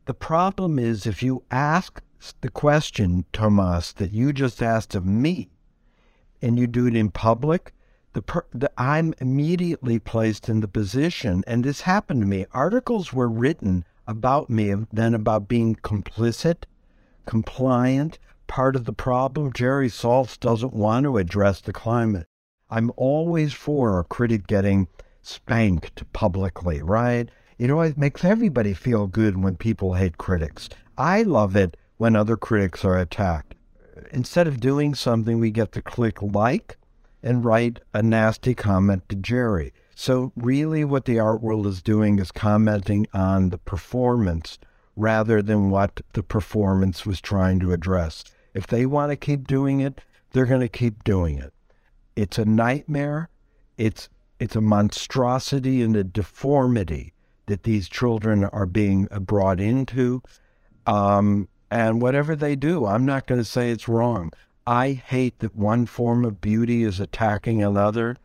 The 0.05 0.15
problem 0.15 0.79
is 0.79 1.05
if 1.05 1.21
you 1.21 1.43
ask 1.51 2.01
the 2.41 2.49
question, 2.49 3.25
Tomas, 3.31 3.93
that 3.93 4.11
you 4.11 4.33
just 4.33 4.63
asked 4.63 4.95
of 4.95 5.05
me, 5.05 5.51
and 6.41 6.57
you 6.57 6.65
do 6.65 6.87
it 6.87 6.95
in 6.95 7.11
public, 7.11 7.71
the, 8.15 8.21
per, 8.21 8.45
the, 8.53 8.71
I'm 8.77 9.13
immediately 9.19 9.99
placed 9.99 10.47
in 10.47 10.61
the 10.61 10.69
position, 10.69 11.43
and 11.45 11.65
this 11.65 11.81
happened 11.81 12.21
to 12.21 12.25
me. 12.25 12.45
Articles 12.53 13.11
were 13.11 13.27
written 13.27 13.83
about 14.07 14.49
me 14.49 14.73
then 14.93 15.13
about 15.13 15.49
being 15.49 15.75
complicit, 15.75 16.63
compliant, 17.25 18.17
part 18.47 18.77
of 18.77 18.85
the 18.85 18.93
problem. 18.93 19.51
Jerry 19.51 19.89
Saltz 19.89 20.39
doesn't 20.39 20.73
want 20.73 21.03
to 21.03 21.17
address 21.17 21.59
the 21.59 21.73
climate. 21.73 22.25
I'm 22.69 22.89
always 22.95 23.51
for 23.51 23.99
a 23.99 24.05
critic 24.05 24.47
getting 24.47 24.87
spanked 25.21 26.09
publicly, 26.13 26.81
right? 26.81 27.29
You 27.57 27.67
know, 27.67 27.81
it 27.81 27.97
makes 27.97 28.23
everybody 28.23 28.73
feel 28.73 29.07
good 29.07 29.43
when 29.43 29.57
people 29.57 29.95
hate 29.95 30.17
critics. 30.17 30.69
I 30.97 31.23
love 31.23 31.57
it 31.57 31.75
when 31.97 32.15
other 32.15 32.37
critics 32.37 32.85
are 32.85 32.97
attacked. 32.97 33.55
Instead 34.11 34.47
of 34.47 34.61
doing 34.61 34.95
something, 34.95 35.37
we 35.37 35.51
get 35.51 35.73
to 35.73 35.81
click 35.81 36.21
like 36.21 36.77
and 37.25 37.43
write 37.43 37.79
a 37.93 38.03
nasty 38.03 38.53
comment 38.53 39.09
to 39.09 39.15
Jerry. 39.15 39.73
So, 39.95 40.31
really, 40.35 40.85
what 40.85 41.05
the 41.05 41.19
art 41.19 41.41
world 41.41 41.65
is 41.65 41.81
doing 41.81 42.19
is 42.19 42.31
commenting 42.31 43.07
on 43.13 43.49
the 43.49 43.57
performance 43.57 44.59
rather 44.95 45.41
than 45.41 45.69
what 45.69 46.01
the 46.13 46.23
performance 46.23 47.05
was 47.05 47.19
trying 47.19 47.59
to 47.61 47.73
address. 47.73 48.23
If 48.53 48.67
they 48.67 48.85
want 48.85 49.11
to 49.11 49.15
keep 49.15 49.47
doing 49.47 49.79
it, 49.79 49.99
they're 50.31 50.45
going 50.45 50.61
to 50.61 50.69
keep 50.69 51.03
doing 51.03 51.39
it. 51.39 51.53
It's 52.15 52.37
a 52.37 52.45
nightmare. 52.45 53.29
It's 53.77 54.07
it's 54.39 54.55
a 54.55 54.61
monstrosity 54.61 55.81
and 55.81 55.95
a 55.95 56.03
deformity 56.03 57.13
that 57.47 57.63
these 57.63 57.89
children 57.89 58.43
are 58.45 58.65
being 58.65 59.07
brought 59.21 59.59
into. 59.59 60.21
Um, 60.85 61.47
and 61.71 62.01
whatever 62.01 62.35
they 62.35 62.55
do, 62.55 62.85
I'm 62.85 63.05
not 63.05 63.27
going 63.27 63.41
to 63.41 63.45
say 63.45 63.71
it's 63.71 63.87
wrong. 63.87 64.31
I 64.67 64.93
hate 64.93 65.39
that 65.39 65.55
one 65.55 65.85
form 65.85 66.25
of 66.25 66.41
beauty 66.41 66.83
is 66.83 66.99
attacking 66.99 67.61
another 67.61 68.17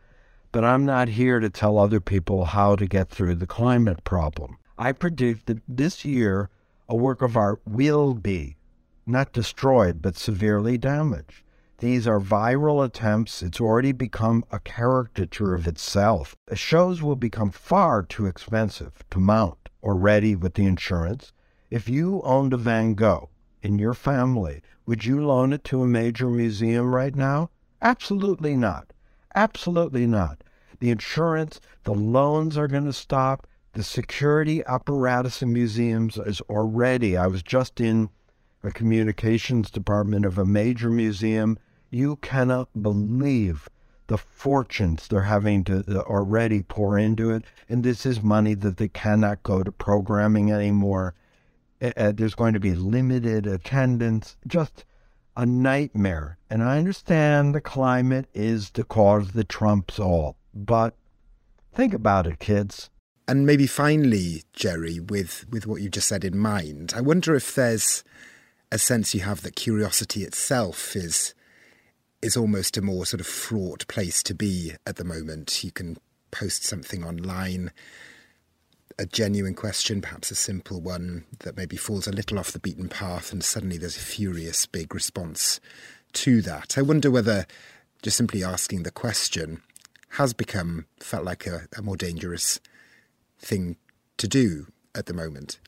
but 0.51 0.65
I'm 0.65 0.85
not 0.85 1.07
here 1.07 1.39
to 1.39 1.49
tell 1.49 1.77
other 1.77 2.01
people 2.01 2.45
how 2.45 2.75
to 2.75 2.85
get 2.85 3.09
through 3.09 3.35
the 3.35 3.47
climate 3.47 4.03
problem. 4.03 4.57
I 4.77 4.91
predict 4.91 5.45
that 5.45 5.61
this 5.67 6.03
year 6.03 6.49
a 6.89 6.95
work 6.95 7.21
of 7.21 7.37
art 7.37 7.61
will 7.65 8.13
be 8.13 8.57
not 9.05 9.31
destroyed, 9.33 10.01
but 10.01 10.17
severely 10.17 10.77
damaged. 10.77 11.43
These 11.77 12.05
are 12.05 12.19
viral 12.19 12.85
attempts. 12.85 13.41
It's 13.41 13.59
already 13.59 13.91
become 13.91 14.43
a 14.51 14.59
caricature 14.59 15.55
of 15.55 15.67
itself. 15.67 16.35
The 16.47 16.55
shows 16.55 17.01
will 17.01 17.15
become 17.15 17.49
far 17.49 18.03
too 18.03 18.25
expensive 18.25 19.03
to 19.09 19.19
mount 19.19 19.69
already 19.81 20.35
with 20.35 20.53
the 20.53 20.65
insurance. 20.65 21.33
If 21.69 21.89
you 21.89 22.21
owned 22.23 22.53
a 22.53 22.57
Van 22.57 22.93
Gogh 22.93 23.29
in 23.61 23.79
your 23.79 23.93
family, 23.93 24.61
would 24.85 25.05
you 25.05 25.25
loan 25.25 25.53
it 25.53 25.63
to 25.65 25.83
a 25.83 25.87
major 25.87 26.29
museum 26.29 26.93
right 26.93 27.15
now? 27.15 27.49
Absolutely 27.81 28.55
not. 28.55 28.93
Absolutely 29.35 30.05
not. 30.05 30.43
The 30.79 30.89
insurance, 30.89 31.61
the 31.83 31.93
loans 31.93 32.57
are 32.57 32.67
going 32.67 32.85
to 32.85 32.93
stop. 32.93 33.47
The 33.73 33.83
security 33.83 34.63
apparatus 34.65 35.41
in 35.41 35.53
museums 35.53 36.17
is 36.17 36.41
already, 36.41 37.15
I 37.15 37.27
was 37.27 37.43
just 37.43 37.79
in 37.79 38.09
a 38.63 38.71
communications 38.71 39.71
department 39.71 40.25
of 40.25 40.37
a 40.37 40.45
major 40.45 40.89
museum. 40.89 41.57
You 41.89 42.17
cannot 42.17 42.69
believe 42.81 43.69
the 44.07 44.17
fortunes 44.17 45.07
they're 45.07 45.21
having 45.21 45.63
to 45.63 45.85
uh, 45.87 46.01
already 46.01 46.63
pour 46.63 46.97
into 46.97 47.31
it. 47.31 47.43
And 47.69 47.83
this 47.83 48.05
is 48.05 48.21
money 48.21 48.55
that 48.55 48.77
they 48.77 48.89
cannot 48.89 49.41
go 49.43 49.63
to 49.63 49.71
programming 49.71 50.51
anymore. 50.51 51.13
Uh, 51.81 52.11
there's 52.11 52.35
going 52.35 52.53
to 52.53 52.59
be 52.59 52.73
limited 52.73 53.47
attendance. 53.47 54.37
Just 54.45 54.85
a 55.35 55.45
nightmare. 55.45 56.37
And 56.49 56.63
I 56.63 56.77
understand 56.77 57.55
the 57.55 57.61
climate 57.61 58.27
is 58.33 58.71
the 58.71 58.83
cause 58.83 59.31
that 59.31 59.49
trumps 59.49 59.99
all. 59.99 60.37
But 60.53 60.95
think 61.73 61.93
about 61.93 62.27
it, 62.27 62.39
kids. 62.39 62.89
And 63.27 63.45
maybe 63.45 63.65
finally, 63.65 64.43
Jerry, 64.53 64.99
with, 64.99 65.45
with 65.49 65.65
what 65.65 65.81
you 65.81 65.89
just 65.89 66.07
said 66.07 66.25
in 66.25 66.37
mind, 66.37 66.93
I 66.95 67.01
wonder 67.01 67.33
if 67.33 67.55
there's 67.55 68.03
a 68.71 68.77
sense 68.77 69.13
you 69.13 69.21
have 69.21 69.41
that 69.41 69.55
curiosity 69.55 70.23
itself 70.23 70.95
is 70.95 71.33
is 72.21 72.37
almost 72.37 72.77
a 72.77 72.81
more 72.81 73.05
sort 73.05 73.19
of 73.19 73.25
fraught 73.25 73.87
place 73.87 74.21
to 74.21 74.35
be 74.35 74.73
at 74.85 74.97
the 74.97 75.03
moment. 75.03 75.63
You 75.63 75.71
can 75.71 75.97
post 76.29 76.63
something 76.63 77.03
online 77.03 77.71
a 78.97 79.05
genuine 79.05 79.53
question, 79.53 80.01
perhaps 80.01 80.31
a 80.31 80.35
simple 80.35 80.81
one 80.81 81.25
that 81.39 81.57
maybe 81.57 81.77
falls 81.77 82.07
a 82.07 82.11
little 82.11 82.39
off 82.39 82.51
the 82.51 82.59
beaten 82.59 82.89
path, 82.89 83.31
and 83.31 83.43
suddenly 83.43 83.77
there's 83.77 83.97
a 83.97 84.01
furious 84.01 84.65
big 84.65 84.93
response 84.93 85.59
to 86.13 86.41
that. 86.41 86.77
I 86.77 86.81
wonder 86.81 87.09
whether 87.09 87.45
just 88.01 88.17
simply 88.17 88.43
asking 88.43 88.83
the 88.83 88.91
question 88.91 89.61
has 90.15 90.33
become 90.33 90.85
felt 90.99 91.23
like 91.23 91.47
a, 91.47 91.67
a 91.77 91.81
more 91.81 91.95
dangerous 91.95 92.59
thing 93.39 93.77
to 94.17 94.27
do 94.27 94.67
at 94.93 95.05
the 95.05 95.13
moment. 95.13 95.59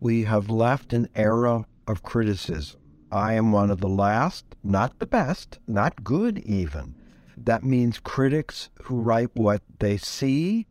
We 0.00 0.24
have 0.24 0.50
left 0.50 0.92
an 0.92 1.08
era 1.14 1.66
of 1.86 2.02
criticism. 2.02 2.80
I 3.10 3.34
am 3.34 3.52
one 3.52 3.70
of 3.70 3.80
the 3.80 3.88
last, 3.88 4.44
not 4.62 4.98
the 4.98 5.06
best, 5.06 5.58
not 5.66 6.04
good 6.04 6.38
even. 6.40 6.94
That 7.36 7.64
means 7.64 7.98
critics 7.98 8.70
who 8.82 9.00
write 9.00 9.30
what 9.34 9.62
they 9.78 9.96
see 9.96 10.66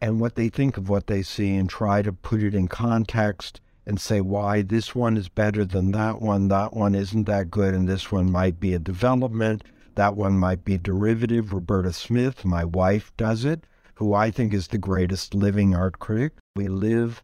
and 0.00 0.20
what 0.20 0.34
they 0.34 0.48
think 0.48 0.76
of 0.76 0.88
what 0.88 1.06
they 1.06 1.22
see 1.22 1.54
and 1.56 1.68
try 1.68 2.02
to 2.02 2.12
put 2.12 2.42
it 2.42 2.54
in 2.54 2.68
context 2.68 3.60
and 3.86 4.00
say 4.00 4.20
why 4.20 4.62
this 4.62 4.94
one 4.94 5.16
is 5.16 5.28
better 5.28 5.64
than 5.64 5.92
that 5.92 6.20
one, 6.20 6.48
that 6.48 6.74
one 6.74 6.94
isn't 6.94 7.24
that 7.24 7.50
good, 7.50 7.74
and 7.74 7.88
this 7.88 8.12
one 8.12 8.30
might 8.30 8.60
be 8.60 8.74
a 8.74 8.78
development, 8.78 9.64
that 9.94 10.14
one 10.14 10.38
might 10.38 10.64
be 10.64 10.76
derivative. 10.76 11.52
Roberta 11.52 11.92
Smith, 11.92 12.44
my 12.44 12.64
wife, 12.64 13.10
does 13.16 13.44
it, 13.44 13.64
who 13.94 14.14
I 14.14 14.30
think 14.30 14.52
is 14.52 14.68
the 14.68 14.78
greatest 14.78 15.34
living 15.34 15.74
art 15.74 15.98
critic. 15.98 16.34
We 16.54 16.68
live 16.68 17.22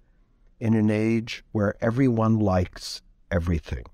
in 0.59 0.75
an 0.75 0.91
age 0.91 1.45
where 1.53 1.75
everyone 1.81 2.39
likes 2.39 3.03
everything. 3.31 3.85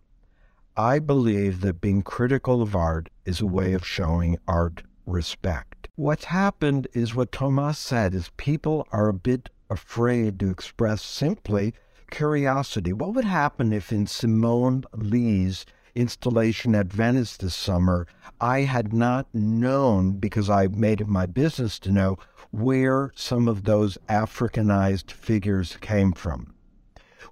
I 0.77 1.01
believe 1.01 1.61
that 1.63 1.81
being 1.81 2.03
critical 2.03 2.63
of 2.63 2.77
art 2.77 3.11
is 3.25 3.41
a 3.41 3.47
way 3.47 3.73
of 3.73 3.87
showing 3.87 4.39
art 4.47 4.85
respect. 5.11 5.89
What's 5.97 6.25
happened 6.27 6.89
is 6.95 7.15
what 7.15 7.33
Thomas 7.33 7.79
said 7.79 8.15
is 8.15 8.31
people 8.37 8.87
are 8.93 9.09
a 9.09 9.15
bit 9.15 9.51
afraid 9.69 10.39
to 10.41 10.51
express 10.51 11.03
simply 11.03 11.75
curiosity. 12.11 12.93
What 12.93 13.15
would 13.15 13.25
happen 13.25 13.73
if 13.73 13.93
in 13.93 14.07
Simone 14.07 14.85
Leigh's 14.95 15.67
installation 15.95 16.75
at 16.75 16.87
Venice 16.87 17.37
this 17.37 17.55
summer, 17.55 18.07
I 18.41 18.61
had 18.61 18.93
not 18.93 19.27
known, 19.35 20.13
because 20.13 20.49
I 20.49 20.69
made 20.69 21.01
it 21.01 21.09
my 21.09 21.27
business 21.27 21.79
to 21.81 21.91
know, 21.91 22.17
where 22.51 23.13
some 23.15 23.49
of 23.49 23.65
those 23.65 23.99
Africanized 24.09 25.11
figures 25.11 25.77
came 25.81 26.13
from? 26.13 26.55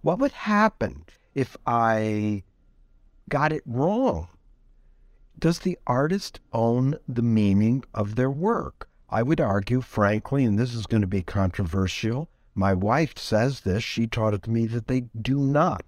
What 0.02 0.18
would 0.18 0.32
happen 0.32 1.04
if 1.34 1.56
I 1.66 2.42
got 3.28 3.52
it 3.52 3.62
wrong? 3.66 4.28
Does 5.38 5.61
the 5.61 5.79
artist 5.87 6.40
own 6.53 6.96
the 7.07 7.22
meaning 7.22 7.85
of 7.94 8.16
their 8.16 8.31
work? 8.31 8.88
I 9.09 9.22
would 9.22 9.40
argue, 9.40 9.81
frankly, 9.81 10.44
and 10.44 10.59
this 10.59 10.74
is 10.74 10.87
going 10.87 11.03
to 11.03 11.07
be 11.07 11.22
controversial. 11.22 12.29
My 12.57 12.74
wife 12.74 13.16
says 13.16 13.61
this, 13.61 13.85
she 13.85 14.09
taught 14.09 14.35
it 14.35 14.42
to 14.42 14.51
me 14.51 14.66
that 14.66 14.88
they 14.88 15.03
do 15.20 15.38
not 15.38 15.85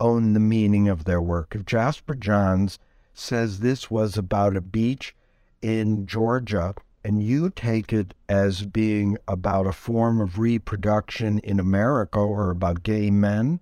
own 0.00 0.32
the 0.32 0.40
meaning 0.40 0.88
of 0.88 1.04
their 1.04 1.20
work. 1.20 1.54
If 1.54 1.66
Jasper 1.66 2.14
Johns 2.14 2.78
says 3.12 3.60
this 3.60 3.90
was 3.90 4.16
about 4.16 4.56
a 4.56 4.62
beach 4.62 5.14
in 5.60 6.06
Georgia, 6.06 6.74
and 7.04 7.22
you 7.22 7.50
take 7.50 7.92
it 7.92 8.14
as 8.26 8.64
being 8.64 9.18
about 9.28 9.66
a 9.66 9.72
form 9.72 10.18
of 10.18 10.38
reproduction 10.38 11.40
in 11.40 11.60
America 11.60 12.18
or 12.18 12.50
about 12.50 12.82
gay 12.82 13.10
men, 13.10 13.60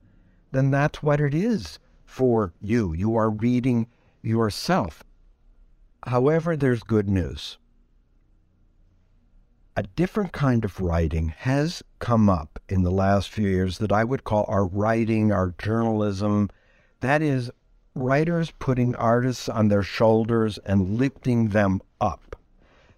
then 0.52 0.70
that's 0.70 1.02
what 1.02 1.20
it 1.20 1.34
is 1.34 1.80
for 2.04 2.52
you. 2.60 2.92
You 2.92 3.16
are 3.16 3.30
reading 3.30 3.88
yourself. 4.22 5.04
However, 6.06 6.56
there's 6.56 6.82
good 6.82 7.08
news. 7.08 7.58
A 9.76 9.82
different 9.82 10.32
kind 10.32 10.64
of 10.64 10.80
writing 10.80 11.28
has 11.28 11.82
come 12.00 12.28
up 12.28 12.58
in 12.68 12.82
the 12.82 12.90
last 12.90 13.30
few 13.30 13.48
years 13.48 13.78
that 13.78 13.92
I 13.92 14.04
would 14.04 14.24
call 14.24 14.44
our 14.48 14.66
writing, 14.66 15.32
our 15.32 15.54
journalism. 15.58 16.50
That 17.00 17.22
is, 17.22 17.50
writers 17.94 18.52
putting 18.58 18.94
artists 18.96 19.48
on 19.48 19.68
their 19.68 19.82
shoulders 19.82 20.58
and 20.58 20.98
lifting 20.98 21.48
them 21.48 21.80
up. 22.00 22.36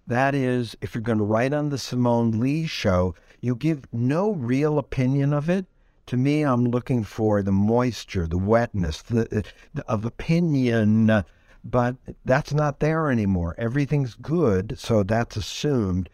That 0.07 0.35
is, 0.35 0.77
if 0.81 0.95
you're 0.95 1.03
going 1.03 1.19
to 1.19 1.25
write 1.25 1.53
on 1.53 1.69
the 1.69 1.79
Simone 1.79 2.41
Leigh 2.41 2.67
show, 2.67 3.15
you 3.41 3.55
give 3.55 3.87
no 3.93 4.33
real 4.33 4.79
opinion 4.79 5.33
of 5.33 5.49
it. 5.49 5.67
To 6.07 6.17
me, 6.17 6.43
I'm 6.43 6.65
looking 6.65 7.05
for 7.05 7.43
the 7.43 7.53
moisture, 7.53 8.27
the 8.27 8.39
wetness 8.39 9.03
the, 9.03 9.45
the, 9.73 9.85
of 9.87 10.05
opinion, 10.05 11.25
but 11.65 11.97
that's 12.25 12.53
not 12.53 12.81
there 12.81 13.11
anymore. 13.11 13.55
Everything's 13.57 14.15
good, 14.15 14.79
so 14.79 15.03
that's 15.03 15.37
assumed. 15.37 16.09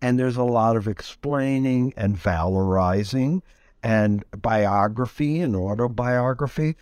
And 0.00 0.18
there's 0.18 0.36
a 0.36 0.44
lot 0.44 0.76
of 0.76 0.88
explaining 0.88 1.92
and 1.96 2.16
valorizing 2.16 3.42
and 3.82 4.24
biography 4.30 5.40
and 5.40 5.56
autobiography. 5.56 6.76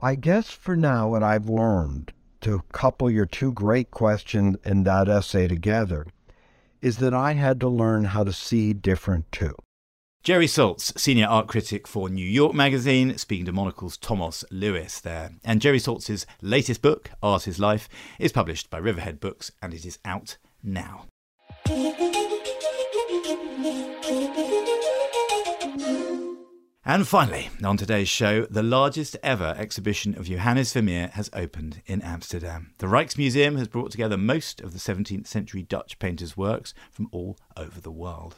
I 0.00 0.14
guess 0.14 0.50
for 0.50 0.76
now, 0.76 1.08
what 1.08 1.22
I've 1.22 1.48
learned 1.48 2.12
to 2.42 2.62
couple 2.72 3.10
your 3.10 3.26
two 3.26 3.52
great 3.52 3.90
questions 3.90 4.56
in 4.64 4.84
that 4.84 5.08
essay 5.08 5.48
together 5.48 6.06
is 6.80 6.98
that 6.98 7.14
I 7.14 7.32
had 7.32 7.60
to 7.60 7.68
learn 7.68 8.04
how 8.04 8.24
to 8.24 8.32
see 8.32 8.72
different 8.72 9.30
too. 9.32 9.54
Jerry 10.26 10.48
Saltz, 10.48 10.98
senior 10.98 11.28
art 11.28 11.46
critic 11.46 11.86
for 11.86 12.08
New 12.08 12.26
York 12.26 12.52
Magazine, 12.52 13.16
speaking 13.16 13.46
to 13.46 13.52
Monocle's 13.52 13.96
Thomas 13.96 14.44
Lewis 14.50 14.98
there. 14.98 15.30
And 15.44 15.60
Jerry 15.60 15.78
Saltz's 15.78 16.26
latest 16.42 16.82
book, 16.82 17.12
Art 17.22 17.46
is 17.46 17.60
Life, 17.60 17.88
is 18.18 18.32
published 18.32 18.68
by 18.68 18.78
Riverhead 18.78 19.20
Books 19.20 19.52
and 19.62 19.72
it 19.72 19.84
is 19.84 20.00
out 20.04 20.36
now. 20.64 21.04
And 26.88 27.08
finally, 27.08 27.50
on 27.64 27.76
today's 27.76 28.08
show, 28.08 28.46
the 28.46 28.62
largest 28.62 29.16
ever 29.20 29.56
exhibition 29.58 30.16
of 30.16 30.26
Johannes 30.26 30.72
Vermeer 30.72 31.08
has 31.14 31.28
opened 31.32 31.82
in 31.86 32.00
Amsterdam. 32.00 32.74
The 32.78 32.86
Rijksmuseum 32.86 33.58
has 33.58 33.66
brought 33.66 33.90
together 33.90 34.16
most 34.16 34.60
of 34.60 34.72
the 34.72 34.78
17th 34.78 35.26
century 35.26 35.64
Dutch 35.64 35.98
painter's 35.98 36.36
works 36.36 36.74
from 36.92 37.08
all 37.10 37.38
over 37.56 37.80
the 37.80 37.90
world. 37.90 38.36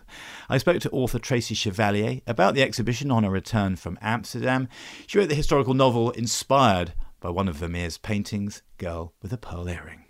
I 0.49 0.57
spoke 0.57 0.81
to 0.81 0.91
author 0.93 1.19
Tracy 1.19 1.55
Chevalier 1.55 2.23
about 2.27 2.55
the 2.55 2.63
exhibition 2.63 3.11
on 3.11 3.25
her 3.25 3.31
return 3.31 3.77
from 3.77 3.99
Amsterdam. 4.01 4.69
She 5.07 5.19
wrote 5.19 5.29
the 5.29 5.35
historical 5.35 5.75
novel 5.75 6.13
inspired 6.13 6.95
by 7.21 7.29
one 7.29 7.49
of 7.49 7.57
Vermeer's 7.57 7.99
paintings, 7.99 8.63
Girl 8.79 9.13
with 9.21 9.31
a 9.35 9.37
Pearl 9.37 9.69
Earring. 9.69 10.08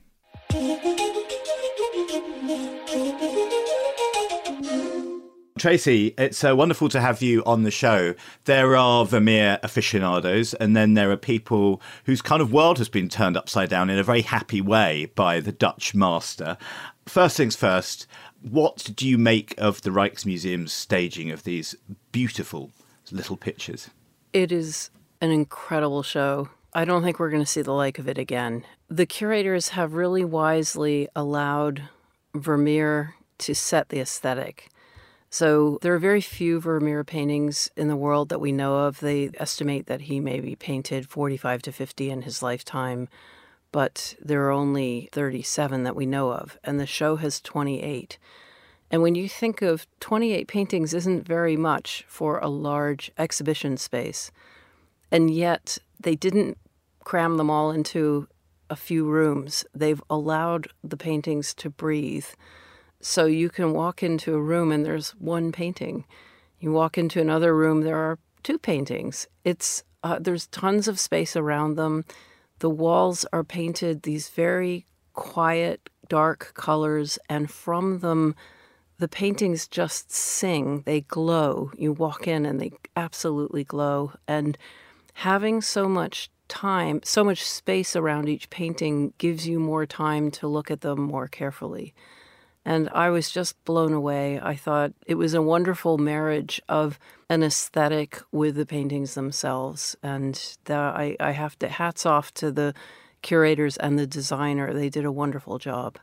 Tracy, 5.58 6.14
it's 6.16 6.42
uh, 6.44 6.56
wonderful 6.56 6.88
to 6.88 7.00
have 7.00 7.20
you 7.20 7.42
on 7.44 7.62
the 7.62 7.70
show. 7.70 8.14
There 8.44 8.76
are 8.76 9.04
Vermeer 9.04 9.58
aficionados, 9.62 10.54
and 10.54 10.76
then 10.76 10.94
there 10.94 11.10
are 11.10 11.16
people 11.16 11.82
whose 12.04 12.22
kind 12.22 12.40
of 12.40 12.52
world 12.52 12.78
has 12.78 12.88
been 12.88 13.08
turned 13.08 13.36
upside 13.36 13.68
down 13.68 13.90
in 13.90 13.98
a 13.98 14.02
very 14.02 14.22
happy 14.22 14.60
way 14.60 15.10
by 15.14 15.40
the 15.40 15.52
Dutch 15.52 15.94
master. 15.94 16.56
First 17.06 17.36
things 17.36 17.56
first, 17.56 18.06
what 18.42 18.90
do 18.94 19.08
you 19.08 19.18
make 19.18 19.54
of 19.58 19.82
the 19.82 19.90
Rijksmuseum's 19.90 20.72
staging 20.72 21.30
of 21.30 21.44
these 21.44 21.74
beautiful 22.12 22.70
little 23.10 23.36
pictures? 23.36 23.90
It 24.32 24.52
is 24.52 24.90
an 25.20 25.30
incredible 25.30 26.02
show. 26.02 26.48
I 26.72 26.84
don't 26.84 27.02
think 27.02 27.18
we're 27.18 27.30
going 27.30 27.42
to 27.42 27.46
see 27.46 27.62
the 27.62 27.72
like 27.72 27.98
of 27.98 28.08
it 28.08 28.18
again. 28.18 28.64
The 28.88 29.06
curators 29.06 29.70
have 29.70 29.94
really 29.94 30.24
wisely 30.24 31.08
allowed 31.16 31.82
Vermeer 32.34 33.14
to 33.38 33.54
set 33.54 33.88
the 33.88 34.00
aesthetic 34.00 34.68
so 35.30 35.78
there 35.82 35.94
are 35.94 35.98
very 35.98 36.20
few 36.20 36.60
Vermeer 36.60 37.04
paintings 37.04 37.70
in 37.76 37.88
the 37.88 37.96
world 37.96 38.28
that 38.28 38.40
we 38.40 38.52
know 38.52 38.86
of. 38.86 39.00
They 39.00 39.30
estimate 39.34 39.86
that 39.86 40.02
he 40.02 40.20
maybe 40.20 40.56
painted 40.56 41.08
45 41.08 41.62
to 41.62 41.72
50 41.72 42.10
in 42.10 42.22
his 42.22 42.42
lifetime, 42.42 43.08
but 43.72 44.14
there 44.20 44.44
are 44.46 44.50
only 44.50 45.08
37 45.12 45.82
that 45.84 45.96
we 45.96 46.06
know 46.06 46.30
of, 46.32 46.58
and 46.64 46.80
the 46.80 46.86
show 46.86 47.16
has 47.16 47.40
28. 47.40 48.18
And 48.90 49.02
when 49.02 49.14
you 49.14 49.28
think 49.28 49.60
of 49.60 49.86
28 50.00 50.48
paintings 50.48 50.94
isn't 50.94 51.26
very 51.26 51.56
much 51.56 52.04
for 52.08 52.38
a 52.38 52.48
large 52.48 53.12
exhibition 53.18 53.76
space. 53.76 54.30
And 55.10 55.30
yet 55.30 55.78
they 56.00 56.14
didn't 56.14 56.58
cram 57.04 57.36
them 57.36 57.50
all 57.50 57.70
into 57.70 58.28
a 58.70 58.76
few 58.76 59.06
rooms. 59.06 59.64
They've 59.74 60.02
allowed 60.10 60.68
the 60.82 60.96
paintings 60.96 61.54
to 61.54 61.70
breathe. 61.70 62.26
So 63.00 63.26
you 63.26 63.48
can 63.48 63.72
walk 63.72 64.02
into 64.02 64.34
a 64.34 64.42
room 64.42 64.72
and 64.72 64.84
there's 64.84 65.10
one 65.10 65.52
painting. 65.52 66.04
You 66.58 66.72
walk 66.72 66.98
into 66.98 67.20
another 67.20 67.54
room, 67.54 67.82
there 67.82 67.96
are 67.96 68.18
two 68.42 68.58
paintings. 68.58 69.26
It's 69.44 69.84
uh, 70.02 70.18
there's 70.20 70.46
tons 70.48 70.88
of 70.88 70.98
space 70.98 71.36
around 71.36 71.74
them. 71.74 72.04
The 72.60 72.70
walls 72.70 73.24
are 73.32 73.44
painted 73.44 74.02
these 74.02 74.28
very 74.28 74.86
quiet, 75.12 75.88
dark 76.08 76.52
colors, 76.54 77.18
and 77.28 77.50
from 77.50 78.00
them, 78.00 78.34
the 78.98 79.08
paintings 79.08 79.68
just 79.68 80.12
sing. 80.12 80.82
They 80.86 81.02
glow. 81.02 81.70
You 81.76 81.92
walk 81.92 82.26
in 82.26 82.46
and 82.46 82.60
they 82.60 82.72
absolutely 82.96 83.64
glow. 83.64 84.12
And 84.26 84.56
having 85.14 85.60
so 85.60 85.88
much 85.88 86.30
time, 86.48 87.00
so 87.04 87.22
much 87.22 87.44
space 87.44 87.94
around 87.94 88.28
each 88.28 88.50
painting 88.50 89.12
gives 89.18 89.46
you 89.46 89.60
more 89.60 89.86
time 89.86 90.30
to 90.32 90.48
look 90.48 90.70
at 90.70 90.80
them 90.80 91.00
more 91.00 91.28
carefully. 91.28 91.94
And 92.64 92.88
I 92.90 93.10
was 93.10 93.30
just 93.30 93.62
blown 93.64 93.92
away. 93.92 94.40
I 94.42 94.54
thought 94.54 94.92
it 95.06 95.14
was 95.14 95.34
a 95.34 95.42
wonderful 95.42 95.96
marriage 95.96 96.60
of 96.68 96.98
an 97.30 97.42
aesthetic 97.42 98.20
with 98.30 98.56
the 98.56 98.66
paintings 98.66 99.14
themselves. 99.14 99.96
And 100.02 100.34
the, 100.64 100.74
I, 100.74 101.16
I 101.18 101.30
have 101.30 101.58
to 101.60 101.68
hats 101.68 102.04
off 102.04 102.32
to 102.34 102.52
the 102.52 102.74
curators 103.22 103.76
and 103.78 103.98
the 103.98 104.06
designer. 104.06 104.72
They 104.72 104.90
did 104.90 105.04
a 105.04 105.12
wonderful 105.12 105.58
job. 105.58 105.98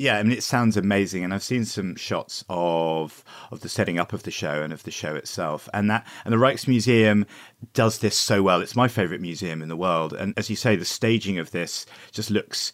Yeah, 0.00 0.16
I 0.16 0.22
mean 0.22 0.32
it 0.32 0.42
sounds 0.42 0.78
amazing, 0.78 1.24
and 1.24 1.34
I've 1.34 1.42
seen 1.42 1.66
some 1.66 1.94
shots 1.94 2.42
of 2.48 3.22
of 3.50 3.60
the 3.60 3.68
setting 3.68 3.98
up 3.98 4.14
of 4.14 4.22
the 4.22 4.30
show 4.30 4.62
and 4.62 4.72
of 4.72 4.82
the 4.84 4.90
show 4.90 5.14
itself, 5.14 5.68
and 5.74 5.90
that 5.90 6.06
and 6.24 6.32
the 6.32 6.38
Rijksmuseum 6.38 7.26
does 7.74 7.98
this 7.98 8.16
so 8.16 8.42
well. 8.42 8.62
It's 8.62 8.74
my 8.74 8.88
favorite 8.88 9.20
museum 9.20 9.60
in 9.60 9.68
the 9.68 9.76
world, 9.76 10.14
and 10.14 10.32
as 10.38 10.48
you 10.48 10.56
say, 10.56 10.74
the 10.74 10.86
staging 10.86 11.38
of 11.38 11.50
this 11.50 11.84
just 12.12 12.30
looks 12.30 12.72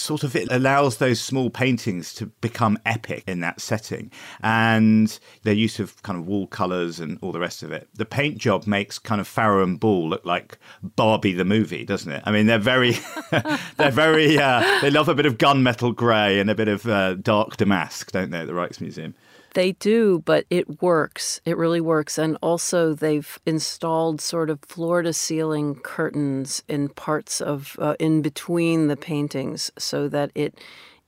sort 0.00 0.24
of 0.24 0.34
it 0.34 0.48
allows 0.50 0.96
those 0.96 1.20
small 1.20 1.50
paintings 1.50 2.12
to 2.14 2.26
become 2.26 2.78
epic 2.84 3.24
in 3.26 3.40
that 3.40 3.60
setting. 3.60 4.10
And 4.42 5.18
their 5.42 5.54
use 5.54 5.78
of 5.78 6.02
kind 6.02 6.18
of 6.18 6.26
wall 6.26 6.46
colors 6.46 7.00
and 7.00 7.18
all 7.22 7.32
the 7.32 7.40
rest 7.40 7.62
of 7.62 7.72
it. 7.72 7.88
The 7.94 8.04
paint 8.04 8.38
job 8.38 8.66
makes 8.66 8.98
kind 8.98 9.20
of 9.20 9.28
farrow 9.28 9.62
and 9.62 9.78
ball 9.78 10.08
look 10.08 10.24
like 10.24 10.58
barbie 10.82 11.32
the 11.32 11.44
movie 11.44 11.84
doesn't 11.84 12.10
it? 12.10 12.22
I 12.24 12.32
mean 12.32 12.46
they're 12.46 12.58
very 12.58 12.96
they're 13.76 13.90
very 13.90 14.38
uh, 14.38 14.80
they 14.80 14.90
love 14.90 15.08
a 15.08 15.14
bit 15.14 15.26
of 15.26 15.38
gunmetal 15.38 15.94
gray 15.94 16.40
and 16.40 16.50
a 16.50 16.54
bit 16.54 16.68
of 16.68 16.86
uh, 16.86 17.14
dark 17.14 17.56
damask 17.56 18.10
don't 18.12 18.30
they 18.30 18.38
at 18.38 18.46
the 18.46 18.52
rijksmuseum 18.52 19.14
they 19.54 19.72
do, 19.72 20.22
but 20.24 20.44
it 20.50 20.82
works. 20.82 21.40
It 21.44 21.56
really 21.56 21.80
works. 21.80 22.18
And 22.18 22.36
also, 22.42 22.94
they've 22.94 23.38
installed 23.46 24.20
sort 24.20 24.50
of 24.50 24.60
floor 24.62 25.02
to 25.02 25.12
ceiling 25.12 25.76
curtains 25.76 26.62
in 26.68 26.88
parts 26.90 27.40
of 27.40 27.76
uh, 27.80 27.96
in 27.98 28.22
between 28.22 28.88
the 28.88 28.96
paintings 28.96 29.70
so 29.78 30.08
that 30.08 30.30
it 30.34 30.58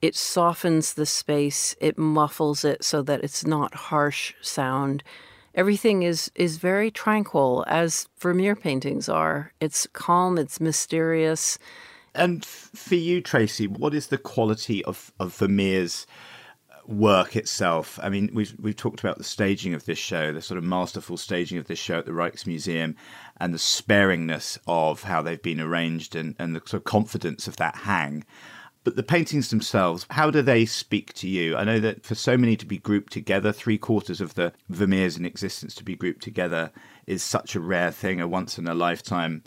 it 0.01 0.15
softens 0.15 0.95
the 0.95 1.05
space, 1.05 1.75
it 1.79 1.97
muffles 1.97 2.65
it 2.65 2.83
so 2.83 3.01
that 3.03 3.23
it's 3.23 3.45
not 3.45 3.73
harsh 3.73 4.33
sound. 4.41 5.03
everything 5.55 6.03
is 6.03 6.31
is 6.35 6.57
very 6.57 6.91
tranquil, 6.91 7.63
as 7.67 8.07
Vermeer 8.19 8.55
paintings 8.55 9.07
are. 9.09 9.53
It's 9.59 9.87
calm. 9.93 10.37
It's 10.37 10.59
mysterious. 10.59 11.57
And 12.15 12.45
for 12.45 12.95
you, 12.95 13.21
Tracy, 13.21 13.67
what 13.67 13.93
is 13.93 14.07
the 14.07 14.19
quality 14.19 14.85
of, 14.85 15.11
of 15.19 15.33
Vermeer's 15.35 16.05
work 16.87 17.35
itself? 17.35 17.99
I 18.01 18.09
mean, 18.09 18.29
we've 18.33 18.55
we've 18.59 18.75
talked 18.75 18.99
about 18.99 19.17
the 19.17 19.23
staging 19.23 19.73
of 19.73 19.85
this 19.85 19.97
show, 19.97 20.33
the 20.33 20.41
sort 20.41 20.57
of 20.57 20.63
masterful 20.63 21.17
staging 21.17 21.57
of 21.57 21.67
this 21.67 21.79
show 21.79 21.99
at 21.99 22.05
the 22.05 22.11
Rijksmuseum, 22.11 22.95
and 23.37 23.53
the 23.53 23.57
sparingness 23.57 24.57
of 24.67 25.03
how 25.03 25.21
they've 25.21 25.41
been 25.41 25.59
arranged, 25.59 26.15
and, 26.15 26.35
and 26.39 26.55
the 26.55 26.59
sort 26.59 26.81
of 26.81 26.83
confidence 26.83 27.47
of 27.47 27.57
that 27.57 27.77
hang. 27.77 28.25
But 28.83 28.97
the 28.97 29.03
paintings 29.03 29.49
themselves, 29.49 30.05
how 30.09 30.29
do 30.29 30.41
they 30.41 30.65
speak 30.65 31.13
to 31.13 31.27
you? 31.29 31.55
I 31.55 31.63
know 31.63 31.79
that 31.79 32.03
for 32.03 32.15
so 32.15 32.35
many 32.35 32.57
to 32.57 32.65
be 32.65 32.77
grouped 32.77 33.13
together, 33.13 33.53
three 33.53 33.77
quarters 33.77 34.19
of 34.19 34.33
the 34.33 34.51
Vermeers 34.69 35.17
in 35.17 35.25
existence 35.25 35.73
to 35.75 35.85
be 35.85 35.95
grouped 35.95 36.21
together 36.21 36.69
is 37.07 37.23
such 37.23 37.55
a 37.55 37.61
rare 37.61 37.91
thing, 37.91 38.19
a 38.19 38.27
once 38.27 38.57
in 38.57 38.67
a 38.67 38.73
lifetime 38.73 39.43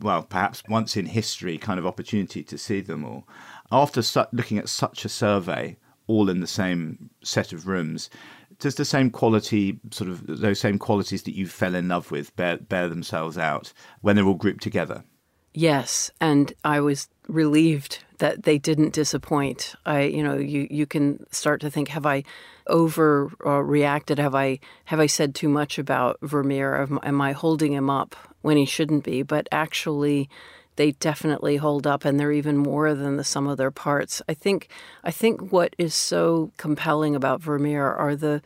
well, 0.00 0.22
perhaps 0.22 0.62
once 0.68 0.96
in 0.96 1.06
history 1.06 1.58
kind 1.58 1.78
of 1.78 1.86
opportunity 1.86 2.42
to 2.42 2.58
see 2.58 2.80
them 2.80 3.04
all. 3.04 3.28
After 3.70 4.02
su- 4.02 4.24
looking 4.32 4.58
at 4.58 4.68
such 4.68 5.04
a 5.04 5.08
survey, 5.08 5.76
all 6.06 6.28
in 6.28 6.40
the 6.40 6.46
same 6.46 7.10
set 7.22 7.52
of 7.52 7.66
rooms, 7.66 8.10
does 8.58 8.76
the 8.76 8.84
same 8.84 9.10
quality, 9.10 9.78
sort 9.90 10.10
of 10.10 10.26
those 10.26 10.60
same 10.60 10.78
qualities 10.78 11.22
that 11.24 11.34
you 11.34 11.46
fell 11.46 11.74
in 11.74 11.88
love 11.88 12.10
with, 12.10 12.34
bear, 12.36 12.56
bear 12.56 12.88
themselves 12.88 13.36
out 13.38 13.72
when 14.00 14.16
they're 14.16 14.24
all 14.24 14.34
grouped 14.34 14.62
together? 14.62 15.04
Yes, 15.52 16.10
and 16.20 16.52
I 16.64 16.80
was 16.80 17.08
relieved 17.28 18.04
that 18.18 18.42
they 18.42 18.58
didn't 18.58 18.92
disappoint. 18.92 19.76
I, 19.86 20.02
you 20.02 20.22
know, 20.22 20.36
you 20.36 20.66
you 20.68 20.84
can 20.84 21.24
start 21.32 21.60
to 21.60 21.70
think, 21.70 21.88
have 21.88 22.06
I 22.06 22.24
overreacted? 22.68 24.18
Uh, 24.18 24.22
have 24.22 24.34
I 24.34 24.58
have 24.86 24.98
I 24.98 25.06
said 25.06 25.34
too 25.34 25.48
much 25.48 25.78
about 25.78 26.18
Vermeer? 26.22 26.88
Am 27.02 27.20
I 27.20 27.32
holding 27.32 27.72
him 27.72 27.88
up 27.88 28.16
when 28.42 28.56
he 28.56 28.64
shouldn't 28.64 29.04
be? 29.04 29.22
But 29.22 29.48
actually, 29.52 30.28
they 30.76 30.92
definitely 30.92 31.56
hold 31.56 31.86
up, 31.86 32.04
and 32.04 32.18
they're 32.18 32.32
even 32.32 32.56
more 32.56 32.94
than 32.94 33.16
the 33.16 33.24
sum 33.24 33.46
of 33.46 33.56
their 33.56 33.70
parts. 33.70 34.20
I 34.28 34.34
think 34.34 34.68
I 35.02 35.10
think 35.10 35.52
what 35.52 35.74
is 35.78 35.94
so 35.94 36.52
compelling 36.56 37.14
about 37.14 37.40
Vermeer 37.40 37.92
are 37.92 38.16
the 38.16 38.42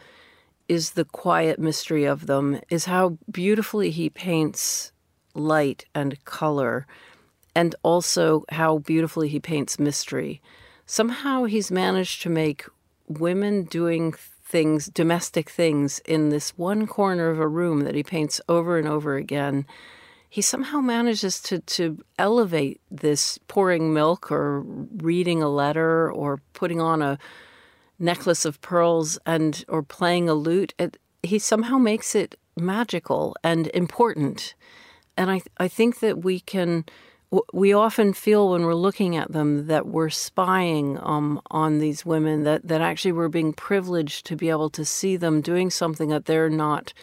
is 0.69 0.91
the 0.91 1.05
quiet 1.05 1.59
mystery 1.59 2.05
of 2.05 2.27
them, 2.27 2.61
is 2.69 2.85
how 2.85 3.17
beautifully 3.31 3.91
he 3.91 4.11
paints 4.11 4.93
light 5.35 5.87
and 5.95 6.23
color, 6.25 6.87
and 7.55 7.75
also 7.83 8.45
how 8.51 8.79
beautifully 8.79 9.29
he 9.29 9.41
paints 9.41 9.79
mystery. 9.79 10.43
Somehow 10.85 11.45
he's 11.45 11.71
managed 11.71 12.23
to 12.23 12.29
make 12.29 12.67
women 13.09 13.64
doing 13.64 14.12
things, 14.45 14.87
domestic 14.87 15.49
things, 15.51 16.01
in 16.01 16.29
this 16.29 16.57
one 16.59 16.87
corner 16.87 17.31
of 17.31 17.38
a 17.38 17.49
room 17.49 17.81
that 17.81 17.95
he 17.95 18.03
paints 18.03 18.41
over 18.49 18.79
and 18.79 18.88
over 18.88 19.17
again. 19.17 19.67
He 20.29 20.43
somehow 20.43 20.81
manages 20.81 21.41
to, 21.43 21.61
to 21.61 21.99
elevate 22.19 22.81
this 22.91 23.38
pouring 23.49 23.95
milk 23.95 24.31
or 24.31 24.61
reading 24.61 25.43
a 25.43 25.49
letter 25.49 26.11
or 26.12 26.41
putting 26.53 26.81
on 26.81 27.01
a 27.01 27.19
necklace 27.99 28.45
of 28.45 28.61
pearls 28.61 29.19
and 29.25 29.64
or 29.69 29.83
playing 29.83 30.29
a 30.29 30.35
lute. 30.35 30.75
It, 30.79 30.99
he 31.23 31.38
somehow 31.38 31.79
makes 31.79 32.14
it 32.14 32.37
magical 32.57 33.35
and 33.43 33.69
important. 33.69 34.55
And 35.17 35.31
I, 35.31 35.41
I 35.57 35.69
think 35.69 36.01
that 36.01 36.23
we 36.23 36.41
can 36.41 36.85
we 37.53 37.73
often 37.75 38.14
feel 38.14 38.51
when 38.51 38.64
we're 38.64 38.75
looking 38.75 39.14
at 39.14 39.33
them 39.33 39.67
that 39.67 39.87
we're 39.87 40.09
spying 40.09 40.99
um, 41.03 41.41
on 41.51 41.79
these 41.79 42.07
women, 42.07 42.45
that, 42.45 42.67
that 42.67 42.81
actually 42.81 43.12
we're 43.12 43.29
being 43.29 43.53
privileged 43.53 44.25
to 44.27 44.37
be 44.37 44.49
able 44.49 44.71
to 44.71 44.85
see 44.85 45.17
them 45.17 45.43
doing 45.43 45.69
something 45.69 46.09
that 46.09 46.25
they're 46.25 46.49
not 46.49 46.95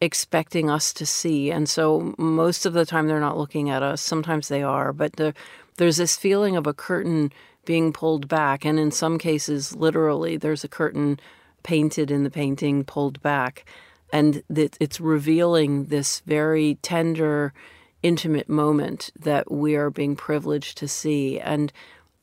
expecting 0.00 0.70
us 0.70 0.92
to 0.92 1.04
see. 1.04 1.50
And 1.50 1.68
so 1.68 2.14
most 2.18 2.66
of 2.66 2.72
the 2.72 2.86
time 2.86 3.06
they're 3.06 3.20
not 3.20 3.38
looking 3.38 3.68
at 3.70 3.82
us. 3.82 4.00
Sometimes 4.00 4.48
they 4.48 4.62
are, 4.62 4.92
but 4.92 5.14
the, 5.16 5.34
there's 5.76 5.96
this 5.96 6.16
feeling 6.16 6.56
of 6.56 6.66
a 6.66 6.74
curtain 6.74 7.32
being 7.64 7.92
pulled 7.92 8.28
back. 8.28 8.64
And 8.64 8.78
in 8.78 8.90
some 8.90 9.18
cases, 9.18 9.74
literally, 9.74 10.36
there's 10.36 10.64
a 10.64 10.68
curtain 10.68 11.18
painted 11.62 12.10
in 12.10 12.22
the 12.22 12.30
painting 12.30 12.84
pulled 12.84 13.20
back. 13.22 13.64
And 14.12 14.42
it's 14.48 15.00
revealing 15.00 15.86
this 15.86 16.20
very 16.20 16.78
tender, 16.80 17.52
intimate 18.02 18.48
moment 18.48 19.10
that 19.20 19.50
we 19.50 19.74
are 19.74 19.90
being 19.90 20.16
privileged 20.16 20.78
to 20.78 20.88
see. 20.88 21.38
And 21.38 21.72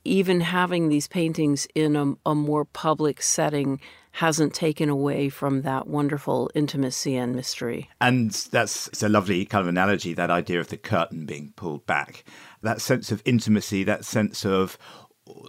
even 0.05 0.39
having 0.41 0.87
these 0.87 1.07
paintings 1.07 1.67
in 1.75 1.95
a, 1.95 2.13
a, 2.25 2.35
more 2.35 2.63
public 2.63 3.21
setting 3.21 3.81
hasn't 4.11 4.53
taken 4.53 4.87
away 4.87 5.27
from 5.27 5.63
that 5.63 5.87
wonderful 5.87 6.49
intimacy 6.55 7.17
and 7.17 7.35
mystery. 7.35 7.89
And 7.99 8.31
that's 8.31 8.87
it's 8.87 9.03
a 9.03 9.09
lovely 9.09 9.45
kind 9.45 9.61
of 9.61 9.67
analogy, 9.67 10.13
that 10.13 10.31
idea 10.31 10.59
of 10.59 10.69
the 10.69 10.77
curtain 10.77 11.25
being 11.25 11.53
pulled 11.55 11.85
back. 11.85 12.23
That 12.61 12.81
sense 12.81 13.11
of 13.11 13.21
intimacy, 13.25 13.83
that 13.83 14.05
sense 14.05 14.45
of 14.45 14.77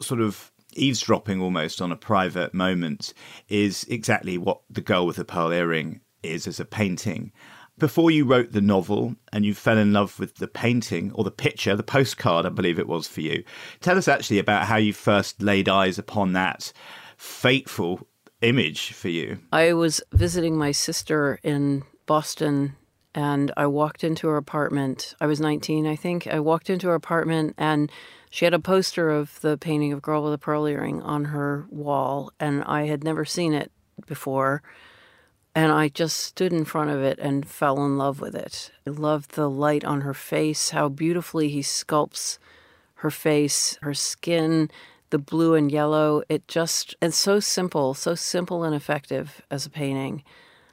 sort 0.01 0.21
of 0.21 0.51
eavesdropping 0.75 1.40
almost 1.40 1.81
on 1.81 1.92
a 1.92 1.97
private 1.97 2.53
moment 2.55 3.14
is 3.49 3.85
exactly 3.88 4.38
what 4.38 4.62
The 4.69 4.81
Girl 4.81 5.07
with 5.07 5.16
the 5.16 5.25
Pearl 5.25 5.53
Earring 5.53 6.01
is 6.23 6.47
as 6.47 6.59
a 6.59 6.64
painting 6.64 7.33
before 7.79 8.11
you 8.11 8.25
wrote 8.25 8.53
the 8.53 8.61
novel 8.61 9.17
and 9.33 9.45
you 9.45 9.55
fell 9.55 9.79
in 9.79 9.93
love 9.93 10.19
with 10.19 10.37
the 10.37 10.49
painting 10.49 11.12
or 11.12 11.25
the 11.25 11.31
picture, 11.31 11.77
the 11.77 11.83
postcard, 11.83 12.47
I 12.47 12.51
believe 12.51 12.79
it 12.79 12.89
was 12.89 13.07
for 13.07 13.21
you. 13.21 13.45
Tell 13.81 13.99
us 13.99 14.09
actually 14.09 14.39
about 14.39 14.67
how 14.67 14.77
you 14.77 14.93
first 14.93 15.43
laid 15.43 15.69
eyes 15.69 15.99
upon 15.99 16.33
that 16.33 16.73
fateful 17.17 18.07
image 18.41 18.93
for 18.93 19.09
you. 19.09 19.39
I 19.53 19.73
was 19.73 20.01
visiting 20.12 20.57
my 20.57 20.73
sister 20.73 21.39
in 21.43 21.83
Boston 22.07 22.77
and 23.15 23.51
I 23.57 23.67
walked 23.67 24.05
into 24.05 24.29
her 24.29 24.37
apartment. 24.37 25.15
I 25.21 25.27
was 25.27 25.41
19, 25.41 25.87
I 25.87 25.97
think. 25.97 26.27
I 26.27 26.41
walked 26.41 26.69
into 26.69 26.89
her 26.89 26.95
apartment 26.95 27.55
and 27.57 27.91
she 28.31 28.45
had 28.45 28.55
a 28.55 28.59
poster 28.59 29.09
of 29.09 29.41
the 29.41 29.57
painting 29.57 29.93
of 29.93 30.03
Girl 30.03 30.23
with 30.23 30.35
a 30.35 30.39
Pearl 30.39 30.67
Earring 30.67 31.01
on 31.01 31.27
her 31.27 31.67
wall, 31.71 32.31
and 32.39 32.62
I 32.65 32.87
had 32.87 33.03
never 33.03 33.25
seen 33.25 33.55
it 33.55 33.73
before. 34.07 34.62
And 35.57 35.73
I 35.73 35.88
just 35.88 36.19
stood 36.19 36.53
in 36.53 36.66
front 36.66 36.90
of 36.90 37.03
it 37.03 37.19
and 37.19 37.49
fell 37.49 37.83
in 37.83 37.97
love 37.97 38.21
with 38.21 38.35
it. 38.35 38.71
I 38.87 38.90
loved 38.90 39.31
the 39.31 39.49
light 39.49 39.87
on 39.87 40.03
her 40.03 40.12
face, 40.12 40.69
how 40.69 40.90
beautifully 40.90 41.49
he 41.49 41.61
sculpts 41.61 42.37
her 42.97 43.11
face, 43.11 43.79
her 43.81 43.95
skin, 43.95 44.71
the 45.09 45.19
blue 45.19 45.55
and 45.55 45.73
yellow. 45.73 46.23
It 46.29 46.47
just, 46.47 46.95
it's 47.01 47.16
so 47.16 47.40
simple, 47.40 47.95
so 47.95 48.14
simple 48.14 48.64
and 48.64 48.75
effective 48.75 49.40
as 49.51 49.64
a 49.64 49.71
painting 49.71 50.23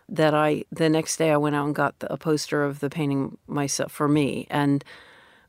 that 0.10 0.34
I, 0.34 0.66
the 0.70 0.90
next 0.90 1.16
day 1.16 1.32
I 1.32 1.38
went 1.38 1.56
out 1.56 1.66
and 1.66 1.74
got 1.74 2.00
the, 2.00 2.12
a 2.12 2.18
poster 2.18 2.62
of 2.66 2.82
the 2.82 2.90
painting 2.90 3.38
myself 3.48 3.90
for 3.90 4.10
me. 4.10 4.48
And 4.50 4.84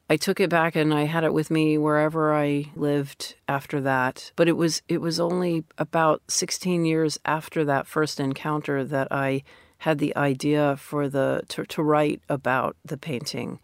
I 0.09 0.17
took 0.17 0.39
it 0.39 0.51
back 0.51 0.77
and 0.77 0.93
I 0.93 1.05
had 1.05 1.25
it 1.25 1.33
with 1.33 1.51
me 1.51 1.79
wherever 1.79 2.35
I 2.35 2.71
lived 2.77 3.37
after 3.49 3.81
that. 3.81 4.33
But 4.37 4.49
it 4.49 4.57
was 4.57 4.83
it 4.89 5.01
was 5.01 5.19
only 5.19 5.65
about 5.79 6.23
16 6.29 6.85
years 6.85 7.19
after 7.25 7.65
that 7.65 7.87
first 7.87 8.21
encounter 8.21 8.85
that 8.85 9.09
I 9.11 9.43
had 9.79 9.99
the 9.99 10.15
idea 10.17 10.77
for 10.77 11.09
the 11.09 11.43
to, 11.49 11.65
to 11.67 11.83
write 11.83 12.23
about 12.29 12.77
the 12.85 12.97
painting. 12.99 13.61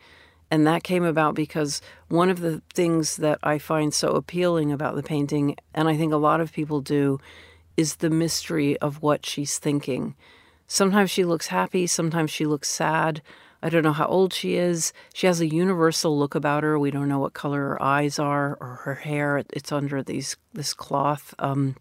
And 0.50 0.66
that 0.66 0.82
came 0.82 1.04
about 1.04 1.34
because 1.34 1.80
one 2.08 2.28
of 2.28 2.40
the 2.40 2.60
things 2.74 3.16
that 3.16 3.38
I 3.42 3.58
find 3.58 3.94
so 3.94 4.08
appealing 4.08 4.72
about 4.72 4.96
the 4.96 5.02
painting, 5.02 5.56
and 5.74 5.88
I 5.88 5.96
think 5.96 6.12
a 6.12 6.16
lot 6.16 6.40
of 6.40 6.52
people 6.52 6.80
do, 6.80 7.20
is 7.76 7.96
the 7.96 8.10
mystery 8.10 8.76
of 8.78 9.00
what 9.00 9.24
she's 9.24 9.58
thinking. 9.58 10.16
Sometimes 10.66 11.10
she 11.10 11.24
looks 11.24 11.48
happy, 11.48 11.86
sometimes 11.86 12.30
she 12.30 12.46
looks 12.46 12.68
sad. 12.68 13.22
I 13.62 13.68
don't 13.68 13.82
know 13.82 13.92
how 13.92 14.06
old 14.06 14.32
she 14.32 14.54
is. 14.54 14.92
She 15.12 15.26
has 15.26 15.40
a 15.40 15.46
universal 15.46 16.18
look 16.18 16.34
about 16.34 16.62
her. 16.62 16.78
We 16.78 16.90
don't 16.90 17.08
know 17.08 17.18
what 17.18 17.34
color 17.34 17.58
her 17.60 17.82
eyes 17.82 18.18
are 18.18 18.56
or 18.60 18.80
her 18.84 18.94
hair. 18.94 19.42
It's 19.52 19.72
under 19.72 20.02
these 20.02 20.36
this 20.52 20.72
cloth, 20.72 21.34
um, 21.38 21.76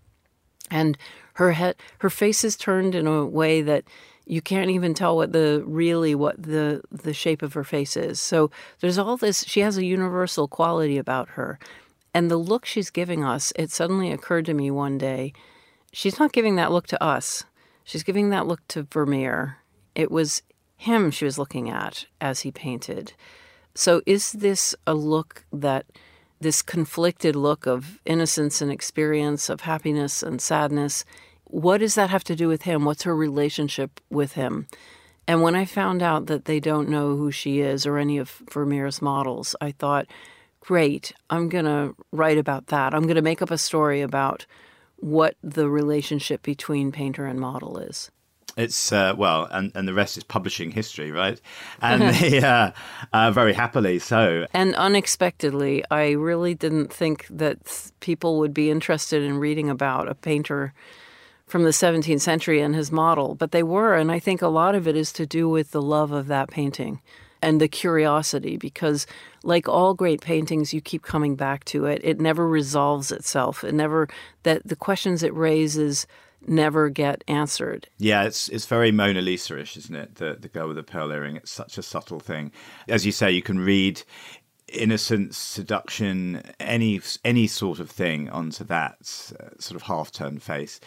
and 0.69 0.97
her 1.33 1.53
head, 1.53 1.75
her 1.99 2.09
face 2.09 2.43
is 2.43 2.57
turned 2.57 2.95
in 2.95 3.07
a 3.07 3.25
way 3.25 3.61
that 3.61 3.85
you 4.25 4.41
can't 4.41 4.69
even 4.69 4.93
tell 4.93 5.15
what 5.15 5.31
the 5.31 5.63
really 5.65 6.13
what 6.13 6.41
the 6.41 6.81
the 6.91 7.13
shape 7.13 7.41
of 7.41 7.53
her 7.53 7.63
face 7.63 7.95
is. 7.95 8.19
So 8.19 8.51
there's 8.81 8.97
all 8.97 9.17
this. 9.17 9.43
She 9.45 9.61
has 9.61 9.77
a 9.77 9.85
universal 9.85 10.47
quality 10.47 10.97
about 10.97 11.29
her, 11.29 11.59
and 12.13 12.29
the 12.29 12.37
look 12.37 12.65
she's 12.65 12.89
giving 12.89 13.23
us. 13.23 13.53
It 13.55 13.71
suddenly 13.71 14.11
occurred 14.11 14.45
to 14.45 14.53
me 14.53 14.69
one 14.69 14.97
day, 14.97 15.33
she's 15.93 16.19
not 16.19 16.33
giving 16.33 16.57
that 16.57 16.71
look 16.71 16.87
to 16.87 17.03
us. 17.03 17.45
She's 17.83 18.03
giving 18.03 18.29
that 18.29 18.45
look 18.45 18.67
to 18.69 18.83
Vermeer. 18.83 19.57
It 19.95 20.11
was 20.11 20.43
him 20.79 21.11
she 21.11 21.25
was 21.25 21.37
looking 21.37 21.69
at 21.69 22.05
as 22.21 22.39
he 22.41 22.51
painted. 22.51 23.11
So, 23.75 24.01
is 24.05 24.31
this 24.31 24.73
a 24.87 24.93
look 24.93 25.43
that 25.51 25.85
this 26.39 26.61
conflicted 26.61 27.35
look 27.35 27.67
of 27.67 27.99
innocence 28.05 28.61
and 28.61 28.71
experience, 28.71 29.49
of 29.49 29.61
happiness 29.61 30.23
and 30.23 30.41
sadness, 30.41 31.03
what 31.43 31.79
does 31.79 31.95
that 31.95 32.09
have 32.09 32.23
to 32.23 32.35
do 32.35 32.47
with 32.47 32.61
him? 32.61 32.85
What's 32.85 33.03
her 33.03 33.13
relationship 33.13 33.99
with 34.09 34.33
him? 34.33 34.67
And 35.27 35.41
when 35.41 35.53
I 35.53 35.65
found 35.65 36.01
out 36.01 36.27
that 36.27 36.45
they 36.45 36.61
don't 36.61 36.87
know 36.87 37.17
who 37.17 37.29
she 37.29 37.59
is 37.59 37.85
or 37.85 37.97
any 37.97 38.17
of 38.17 38.41
Vermeer's 38.49 39.01
models, 39.01 39.57
I 39.59 39.71
thought, 39.71 40.07
great, 40.61 41.11
I'm 41.29 41.49
going 41.49 41.65
to 41.65 41.93
write 42.13 42.37
about 42.37 42.67
that. 42.67 42.93
I'm 42.93 43.03
going 43.03 43.15
to 43.15 43.21
make 43.21 43.41
up 43.41 43.51
a 43.51 43.57
story 43.57 43.99
about 43.99 44.45
what 44.95 45.35
the 45.43 45.69
relationship 45.69 46.41
between 46.41 46.93
painter 46.93 47.25
and 47.25 47.37
model 47.37 47.79
is 47.79 48.11
It's 48.59 48.91
uh, 48.91 49.13
well, 49.17 49.47
and, 49.51 49.71
and 49.73 49.87
the 49.87 49.93
rest 49.93 50.17
is 50.17 50.23
publishing 50.25 50.71
history, 50.71 51.11
right? 51.11 51.39
And 51.81 52.13
they, 52.13 52.39
uh, 52.41 52.71
uh, 53.13 53.31
very 53.31 53.53
happily 53.53 53.99
so. 53.99 54.45
And 54.53 54.75
unexpectedly, 54.75 55.83
I 55.89 56.11
really 56.11 56.55
didn't 56.55 56.91
think 56.91 57.25
that 57.29 57.91
people 58.01 58.37
would 58.39 58.53
be 58.53 58.69
interested 58.69 59.23
in 59.23 59.37
reading 59.37 59.69
about 59.69 60.09
a 60.09 60.13
painter 60.13 60.73
from 61.47 61.63
the 61.63 61.69
17th 61.69 62.19
century 62.19 62.59
and 62.59 62.75
his 62.75 62.91
model, 62.91 63.33
but 63.33 63.51
they 63.51 63.63
were. 63.63 63.95
And 63.95 64.11
I 64.11 64.19
think 64.19 64.41
a 64.41 64.49
lot 64.49 64.75
of 64.75 64.87
it 64.89 64.95
is 64.97 65.13
to 65.13 65.25
do 65.25 65.47
with 65.47 65.71
the 65.71 65.81
love 65.81 66.11
of 66.11 66.27
that 66.27 66.49
painting 66.49 67.01
and 67.41 67.61
the 67.61 67.69
curiosity 67.69 68.57
because 68.57 69.07
like 69.43 69.69
all 69.69 69.93
great 69.93 70.19
paintings 70.19 70.73
you 70.73 70.81
keep 70.81 71.03
coming 71.03 71.37
back 71.37 71.63
to 71.63 71.85
it 71.85 72.01
it 72.03 72.19
never 72.19 72.45
resolves 72.45 73.13
itself 73.13 73.63
it 73.63 73.73
never 73.73 74.09
that 74.43 74.67
the 74.67 74.75
questions 74.75 75.23
it 75.23 75.33
raises 75.33 76.05
never 76.47 76.89
get 76.89 77.23
answered. 77.27 77.87
Yeah 77.97 78.23
it's 78.23 78.49
it's 78.49 78.65
very 78.65 78.91
mona 78.91 79.21
lisa-ish 79.21 79.77
isn't 79.77 79.95
it? 79.95 80.15
The 80.15 80.37
the 80.39 80.47
girl 80.47 80.67
with 80.67 80.77
the 80.77 80.83
pearl 80.83 81.11
earring. 81.11 81.35
It's 81.35 81.51
such 81.51 81.77
a 81.77 81.83
subtle 81.83 82.19
thing. 82.19 82.51
As 82.87 83.05
you 83.05 83.11
say 83.11 83.31
you 83.31 83.41
can 83.41 83.59
read 83.59 84.01
innocence 84.73 85.37
seduction 85.37 86.43
any 86.59 87.01
any 87.25 87.47
sort 87.47 87.79
of 87.79 87.89
thing 87.89 88.29
onto 88.29 88.63
that 88.65 89.31
uh, 89.39 89.49
sort 89.59 89.75
of 89.75 89.83
half 89.83 90.11
turned 90.11 90.43
face. 90.43 90.79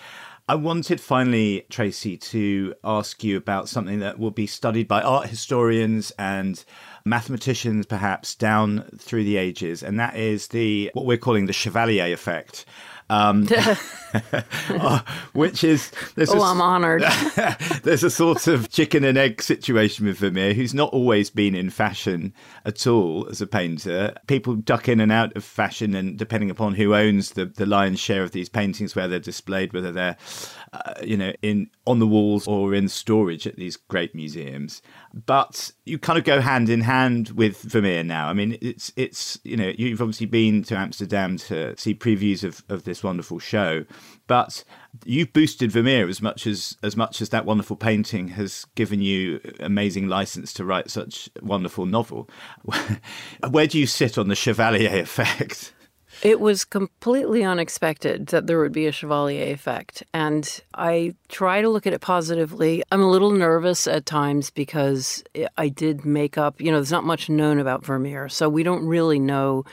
I 0.49 0.57
wanted 0.57 1.01
finally, 1.01 1.67
Tracy, 1.71 2.17
to 2.17 2.75
ask 2.83 3.23
you 3.23 3.37
about 3.37 3.69
something 3.69 4.01
that 4.01 4.19
will 4.19 4.33
be 4.33 4.49
studied 4.49 4.89
by 4.89 5.01
art 5.01 5.29
historians 5.29 6.11
and 6.19 6.63
mathematicians, 7.05 7.87
perhaps 7.87 8.35
down 8.35 8.85
through 8.99 9.23
the 9.23 9.37
ages, 9.37 9.85
and 9.85 10.01
that 10.01 10.17
is 10.17 10.49
the 10.49 10.91
what 10.95 11.07
we're 11.07 11.17
calling 11.17 11.47
the 11.47 11.53
Chevalier 11.53 12.13
effect. 12.13 12.65
Um, 13.13 13.47
uh, 14.71 15.01
which 15.33 15.65
is 15.65 15.91
oh, 16.19 16.41
i 16.41 16.51
I'm 16.51 16.61
honoured. 16.61 17.03
there's 17.83 18.03
a 18.03 18.11
sort 18.11 18.47
of 18.47 18.71
chicken 18.71 19.05
and 19.05 19.17
egg 19.17 19.43
situation 19.43 20.07
with 20.07 20.19
Vermeer, 20.19 20.55
who's 20.55 20.75
not 20.75 20.93
always 20.93 21.31
been 21.31 21.55
in 21.55 21.71
fashion 21.71 22.33
at 22.65 22.87
all 22.87 23.27
as 23.29 23.41
a 23.41 23.47
painter. 23.47 24.15
People 24.27 24.57
duck 24.57 24.89
in 24.89 25.01
and 25.01 25.13
out 25.13 25.35
of 25.37 25.45
fashion, 25.45 25.95
and 25.95 26.19
depending 26.19 26.51
upon 26.51 26.75
who 26.75 26.95
owns 26.95 27.33
the, 27.33 27.47
the 27.47 27.67
lion's 27.67 28.01
share 28.01 28.23
of 28.23 28.33
these 28.33 28.49
paintings, 28.49 28.95
where 28.95 29.09
they're 29.09 29.19
displayed, 29.19 29.73
whether 29.73 29.93
they're 29.93 30.17
uh, 30.73 30.95
you 31.03 31.17
know 31.17 31.33
in 31.43 31.69
on 31.87 31.99
the 31.99 32.07
walls 32.07 32.47
or 32.47 32.75
in 32.75 32.89
storage 32.89 33.47
at 33.47 33.57
these 33.57 33.77
great 33.77 34.15
museums. 34.15 34.81
But 35.13 35.73
you 35.85 35.99
kind 35.99 36.19
of 36.19 36.25
go 36.25 36.41
hand 36.41 36.69
in 36.71 36.81
hand 36.81 37.31
with 37.31 37.61
Vermeer 37.61 38.03
now. 38.03 38.29
I 38.29 38.33
mean, 38.33 38.57
it's 38.63 38.93
it's 38.97 39.39
you 39.45 39.57
know 39.57 39.73
you've 39.77 40.01
obviously 40.01 40.27
been 40.27 40.63
to 40.65 40.77
Amsterdam 40.77 41.37
to 41.39 41.77
see 41.77 41.95
previews 41.95 42.43
of, 42.43 42.65
of 42.69 42.85
this 42.85 43.03
wonderful 43.03 43.39
show, 43.39 43.85
but 44.27 44.65
you've 45.05 45.33
boosted 45.33 45.71
Vermeer 45.71 46.09
as 46.09 46.23
much 46.23 46.47
as 46.47 46.77
as 46.83 46.97
much 46.97 47.21
as 47.21 47.29
that 47.29 47.45
wonderful 47.45 47.77
painting 47.77 48.29
has 48.29 48.65
given 48.75 49.03
you 49.03 49.41
amazing 49.61 50.09
license 50.09 50.53
to 50.55 50.65
write 50.65 50.91
such 50.91 51.29
wonderful 51.43 51.85
novel. 51.85 52.31
Where 53.51 53.67
do 53.67 53.79
you 53.79 53.87
sit 53.87 54.17
on 54.17 54.29
the 54.29 54.35
Chevalier 54.35 55.01
effect? 55.01 55.75
It 56.23 56.39
was 56.39 56.65
completely 56.65 57.43
unexpected 57.43 58.29
that 58.29 58.47
there 58.47 58.61
would 58.61 58.71
be 58.71 58.87
a 58.87 58.93
Chevalier 58.93 59.53
effect. 59.53 60.05
And 60.15 60.61
I 60.73 61.17
try 61.29 61.61
to 61.61 61.69
look 61.69 61.85
at 61.85 61.93
it 61.93 62.01
positively. 62.01 62.85
I'm 62.93 63.03
a 63.03 63.11
little 63.11 63.33
nervous 63.33 63.89
at 63.89 64.07
times 64.07 64.49
because 64.49 65.25
I 65.59 65.69
did 65.69 66.05
make 66.05 66.39
up, 66.39 66.61
you 66.61 66.71
know, 66.71 66.77
there's 66.77 66.93
not 66.93 67.03
much 67.03 67.29
known 67.29 67.59
about 67.59 67.85
Vermeer. 67.85 68.29
So 68.29 68.49
we 68.49 68.63
don't 68.63 68.87
really 68.87 69.19
know 69.19 69.65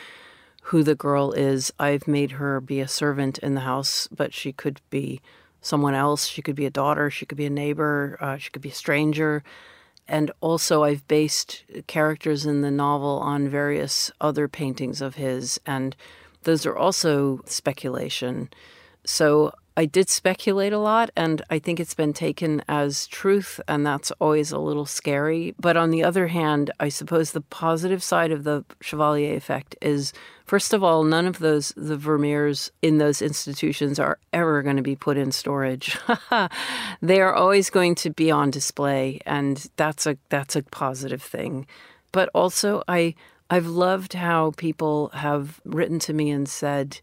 who 0.63 0.81
the 0.81 0.95
girl 0.95 1.33
is. 1.33 1.71
I've 1.79 2.07
made 2.07 2.31
her 2.31 2.59
be 2.59 2.79
a 2.79 2.87
servant 2.87 3.37
in 3.37 3.53
the 3.53 3.61
house, 3.61 4.07
but 4.07 4.33
she 4.33 4.51
could 4.51 4.81
be 4.89 5.21
someone 5.61 5.93
else. 5.93 6.25
She 6.25 6.41
could 6.41 6.55
be 6.55 6.65
a 6.65 6.71
daughter. 6.71 7.11
She 7.11 7.27
could 7.27 7.37
be 7.37 7.45
a 7.45 7.51
neighbor. 7.51 8.17
Uh, 8.19 8.37
she 8.37 8.49
could 8.49 8.63
be 8.63 8.69
a 8.69 8.73
stranger. 8.73 9.43
And 10.07 10.31
also, 10.41 10.83
I've 10.83 11.07
based 11.07 11.63
characters 11.85 12.43
in 12.43 12.61
the 12.61 12.71
novel 12.71 13.19
on 13.19 13.49
various 13.49 14.11
other 14.19 14.47
paintings 14.47 14.99
of 14.99 15.13
his. 15.13 15.59
And 15.67 15.95
those 16.43 16.65
are 16.65 16.75
also 16.75 17.41
speculation. 17.45 18.49
So 19.05 19.53
I 19.79 19.85
did 19.85 20.09
speculate 20.09 20.73
a 20.73 20.77
lot, 20.77 21.09
and 21.15 21.41
I 21.49 21.59
think 21.59 21.79
it's 21.79 21.93
been 21.93 22.11
taken 22.11 22.61
as 22.67 23.07
truth, 23.07 23.61
and 23.65 23.85
that's 23.85 24.11
always 24.19 24.51
a 24.51 24.59
little 24.59 24.85
scary. 24.85 25.55
But 25.57 25.77
on 25.77 25.89
the 25.89 26.03
other 26.03 26.27
hand, 26.27 26.69
I 26.81 26.89
suppose 26.89 27.31
the 27.31 27.39
positive 27.39 28.03
side 28.03 28.33
of 28.33 28.43
the 28.43 28.65
Chevalier 28.81 29.37
effect 29.37 29.77
is 29.81 30.11
first 30.43 30.73
of 30.73 30.83
all, 30.83 31.05
none 31.05 31.25
of 31.25 31.39
those, 31.39 31.71
the 31.77 31.95
Vermeers 31.95 32.71
in 32.81 32.97
those 32.97 33.21
institutions 33.21 33.99
are 33.99 34.17
ever 34.33 34.61
going 34.63 34.75
to 34.75 34.81
be 34.81 34.97
put 34.97 35.15
in 35.15 35.31
storage. 35.31 35.97
they 37.01 37.21
are 37.21 37.33
always 37.33 37.69
going 37.69 37.95
to 37.95 38.09
be 38.09 38.29
on 38.29 38.51
display, 38.51 39.21
and 39.25 39.69
that's 39.77 40.05
a, 40.05 40.17
that's 40.27 40.57
a 40.57 40.63
positive 40.63 41.21
thing. 41.21 41.67
But 42.11 42.29
also, 42.33 42.83
I, 42.87 43.15
I've 43.49 43.65
loved 43.67 44.13
how 44.13 44.51
people 44.57 45.09
have 45.09 45.59
written 45.65 45.97
to 45.99 46.13
me 46.13 46.29
and 46.29 46.47
said, 46.47 46.99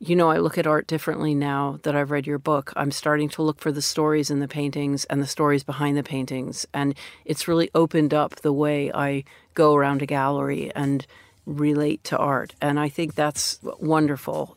you 0.00 0.14
know, 0.14 0.30
I 0.30 0.38
look 0.38 0.58
at 0.58 0.66
art 0.66 0.86
differently 0.86 1.34
now 1.34 1.80
that 1.82 1.96
I've 1.96 2.10
read 2.10 2.26
your 2.26 2.38
book. 2.38 2.72
I'm 2.76 2.90
starting 2.90 3.28
to 3.30 3.42
look 3.42 3.58
for 3.58 3.72
the 3.72 3.82
stories 3.82 4.30
in 4.30 4.40
the 4.40 4.46
paintings 4.46 5.04
and 5.06 5.20
the 5.20 5.26
stories 5.26 5.64
behind 5.64 5.96
the 5.96 6.02
paintings. 6.02 6.66
And 6.72 6.94
it's 7.24 7.48
really 7.48 7.70
opened 7.74 8.14
up 8.14 8.36
the 8.36 8.52
way 8.52 8.92
I 8.92 9.24
go 9.54 9.74
around 9.74 10.02
a 10.02 10.06
gallery 10.06 10.70
and 10.76 11.06
relate 11.46 12.04
to 12.04 12.18
art. 12.18 12.54
And 12.60 12.78
I 12.78 12.88
think 12.88 13.14
that's 13.14 13.58
wonderful. 13.62 14.56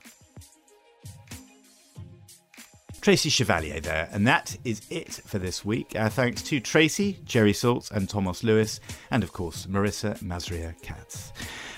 Tracy 3.01 3.29
Chevalier 3.29 3.79
there, 3.79 4.07
and 4.11 4.27
that 4.27 4.55
is 4.63 4.83
it 4.91 5.13
for 5.25 5.39
this 5.39 5.65
week. 5.65 5.93
Our 5.95 6.09
thanks 6.09 6.43
to 6.43 6.59
Tracy, 6.59 7.17
Jerry 7.25 7.51
Saltz, 7.51 7.89
and 7.89 8.07
Thomas 8.07 8.43
Lewis, 8.43 8.79
and 9.09 9.23
of 9.23 9.33
course, 9.33 9.65
Marissa 9.65 10.19
Mazria 10.19 10.79
Katz. 10.83 11.33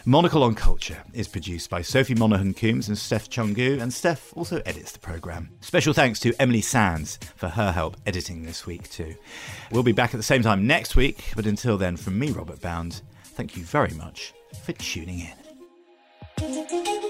Monocle 0.06 0.44
on 0.44 0.54
Culture 0.54 1.02
is 1.14 1.30
produced 1.30 1.70
by 1.70 1.82
Sophie 1.82 2.14
Monaghan 2.14 2.54
Coombs 2.54 2.90
and 2.90 2.98
Steph 2.98 3.30
Chungu, 3.30 3.82
and 3.82 3.94
Steph 3.94 4.36
also 4.36 4.62
edits 4.66 4.92
the 4.92 5.00
programme. 5.00 5.50
Special 5.62 5.94
thanks 5.94 6.20
to 6.20 6.34
Emily 6.42 6.60
Sands 6.60 7.18
for 7.38 7.48
her 7.48 7.72
help 7.72 7.96
editing 8.06 8.44
this 8.44 8.66
week, 8.66 8.90
too. 8.90 9.16
We'll 9.72 9.82
be 9.82 9.94
back 9.94 10.14
at 10.14 10.18
the 10.18 10.24
same 10.24 10.44
time 10.44 10.68
next 10.68 10.98
week, 10.98 11.32
but 11.38 11.46
until 11.46 11.78
then, 11.78 11.96
from 11.96 12.20
me, 12.20 12.32
Robert 12.32 12.60
Bound, 12.60 13.02
thank 13.24 13.56
you 13.56 13.64
very 13.64 13.94
much 13.94 14.34
for 14.66 14.74
tuning 14.74 15.22
in. 16.40 17.03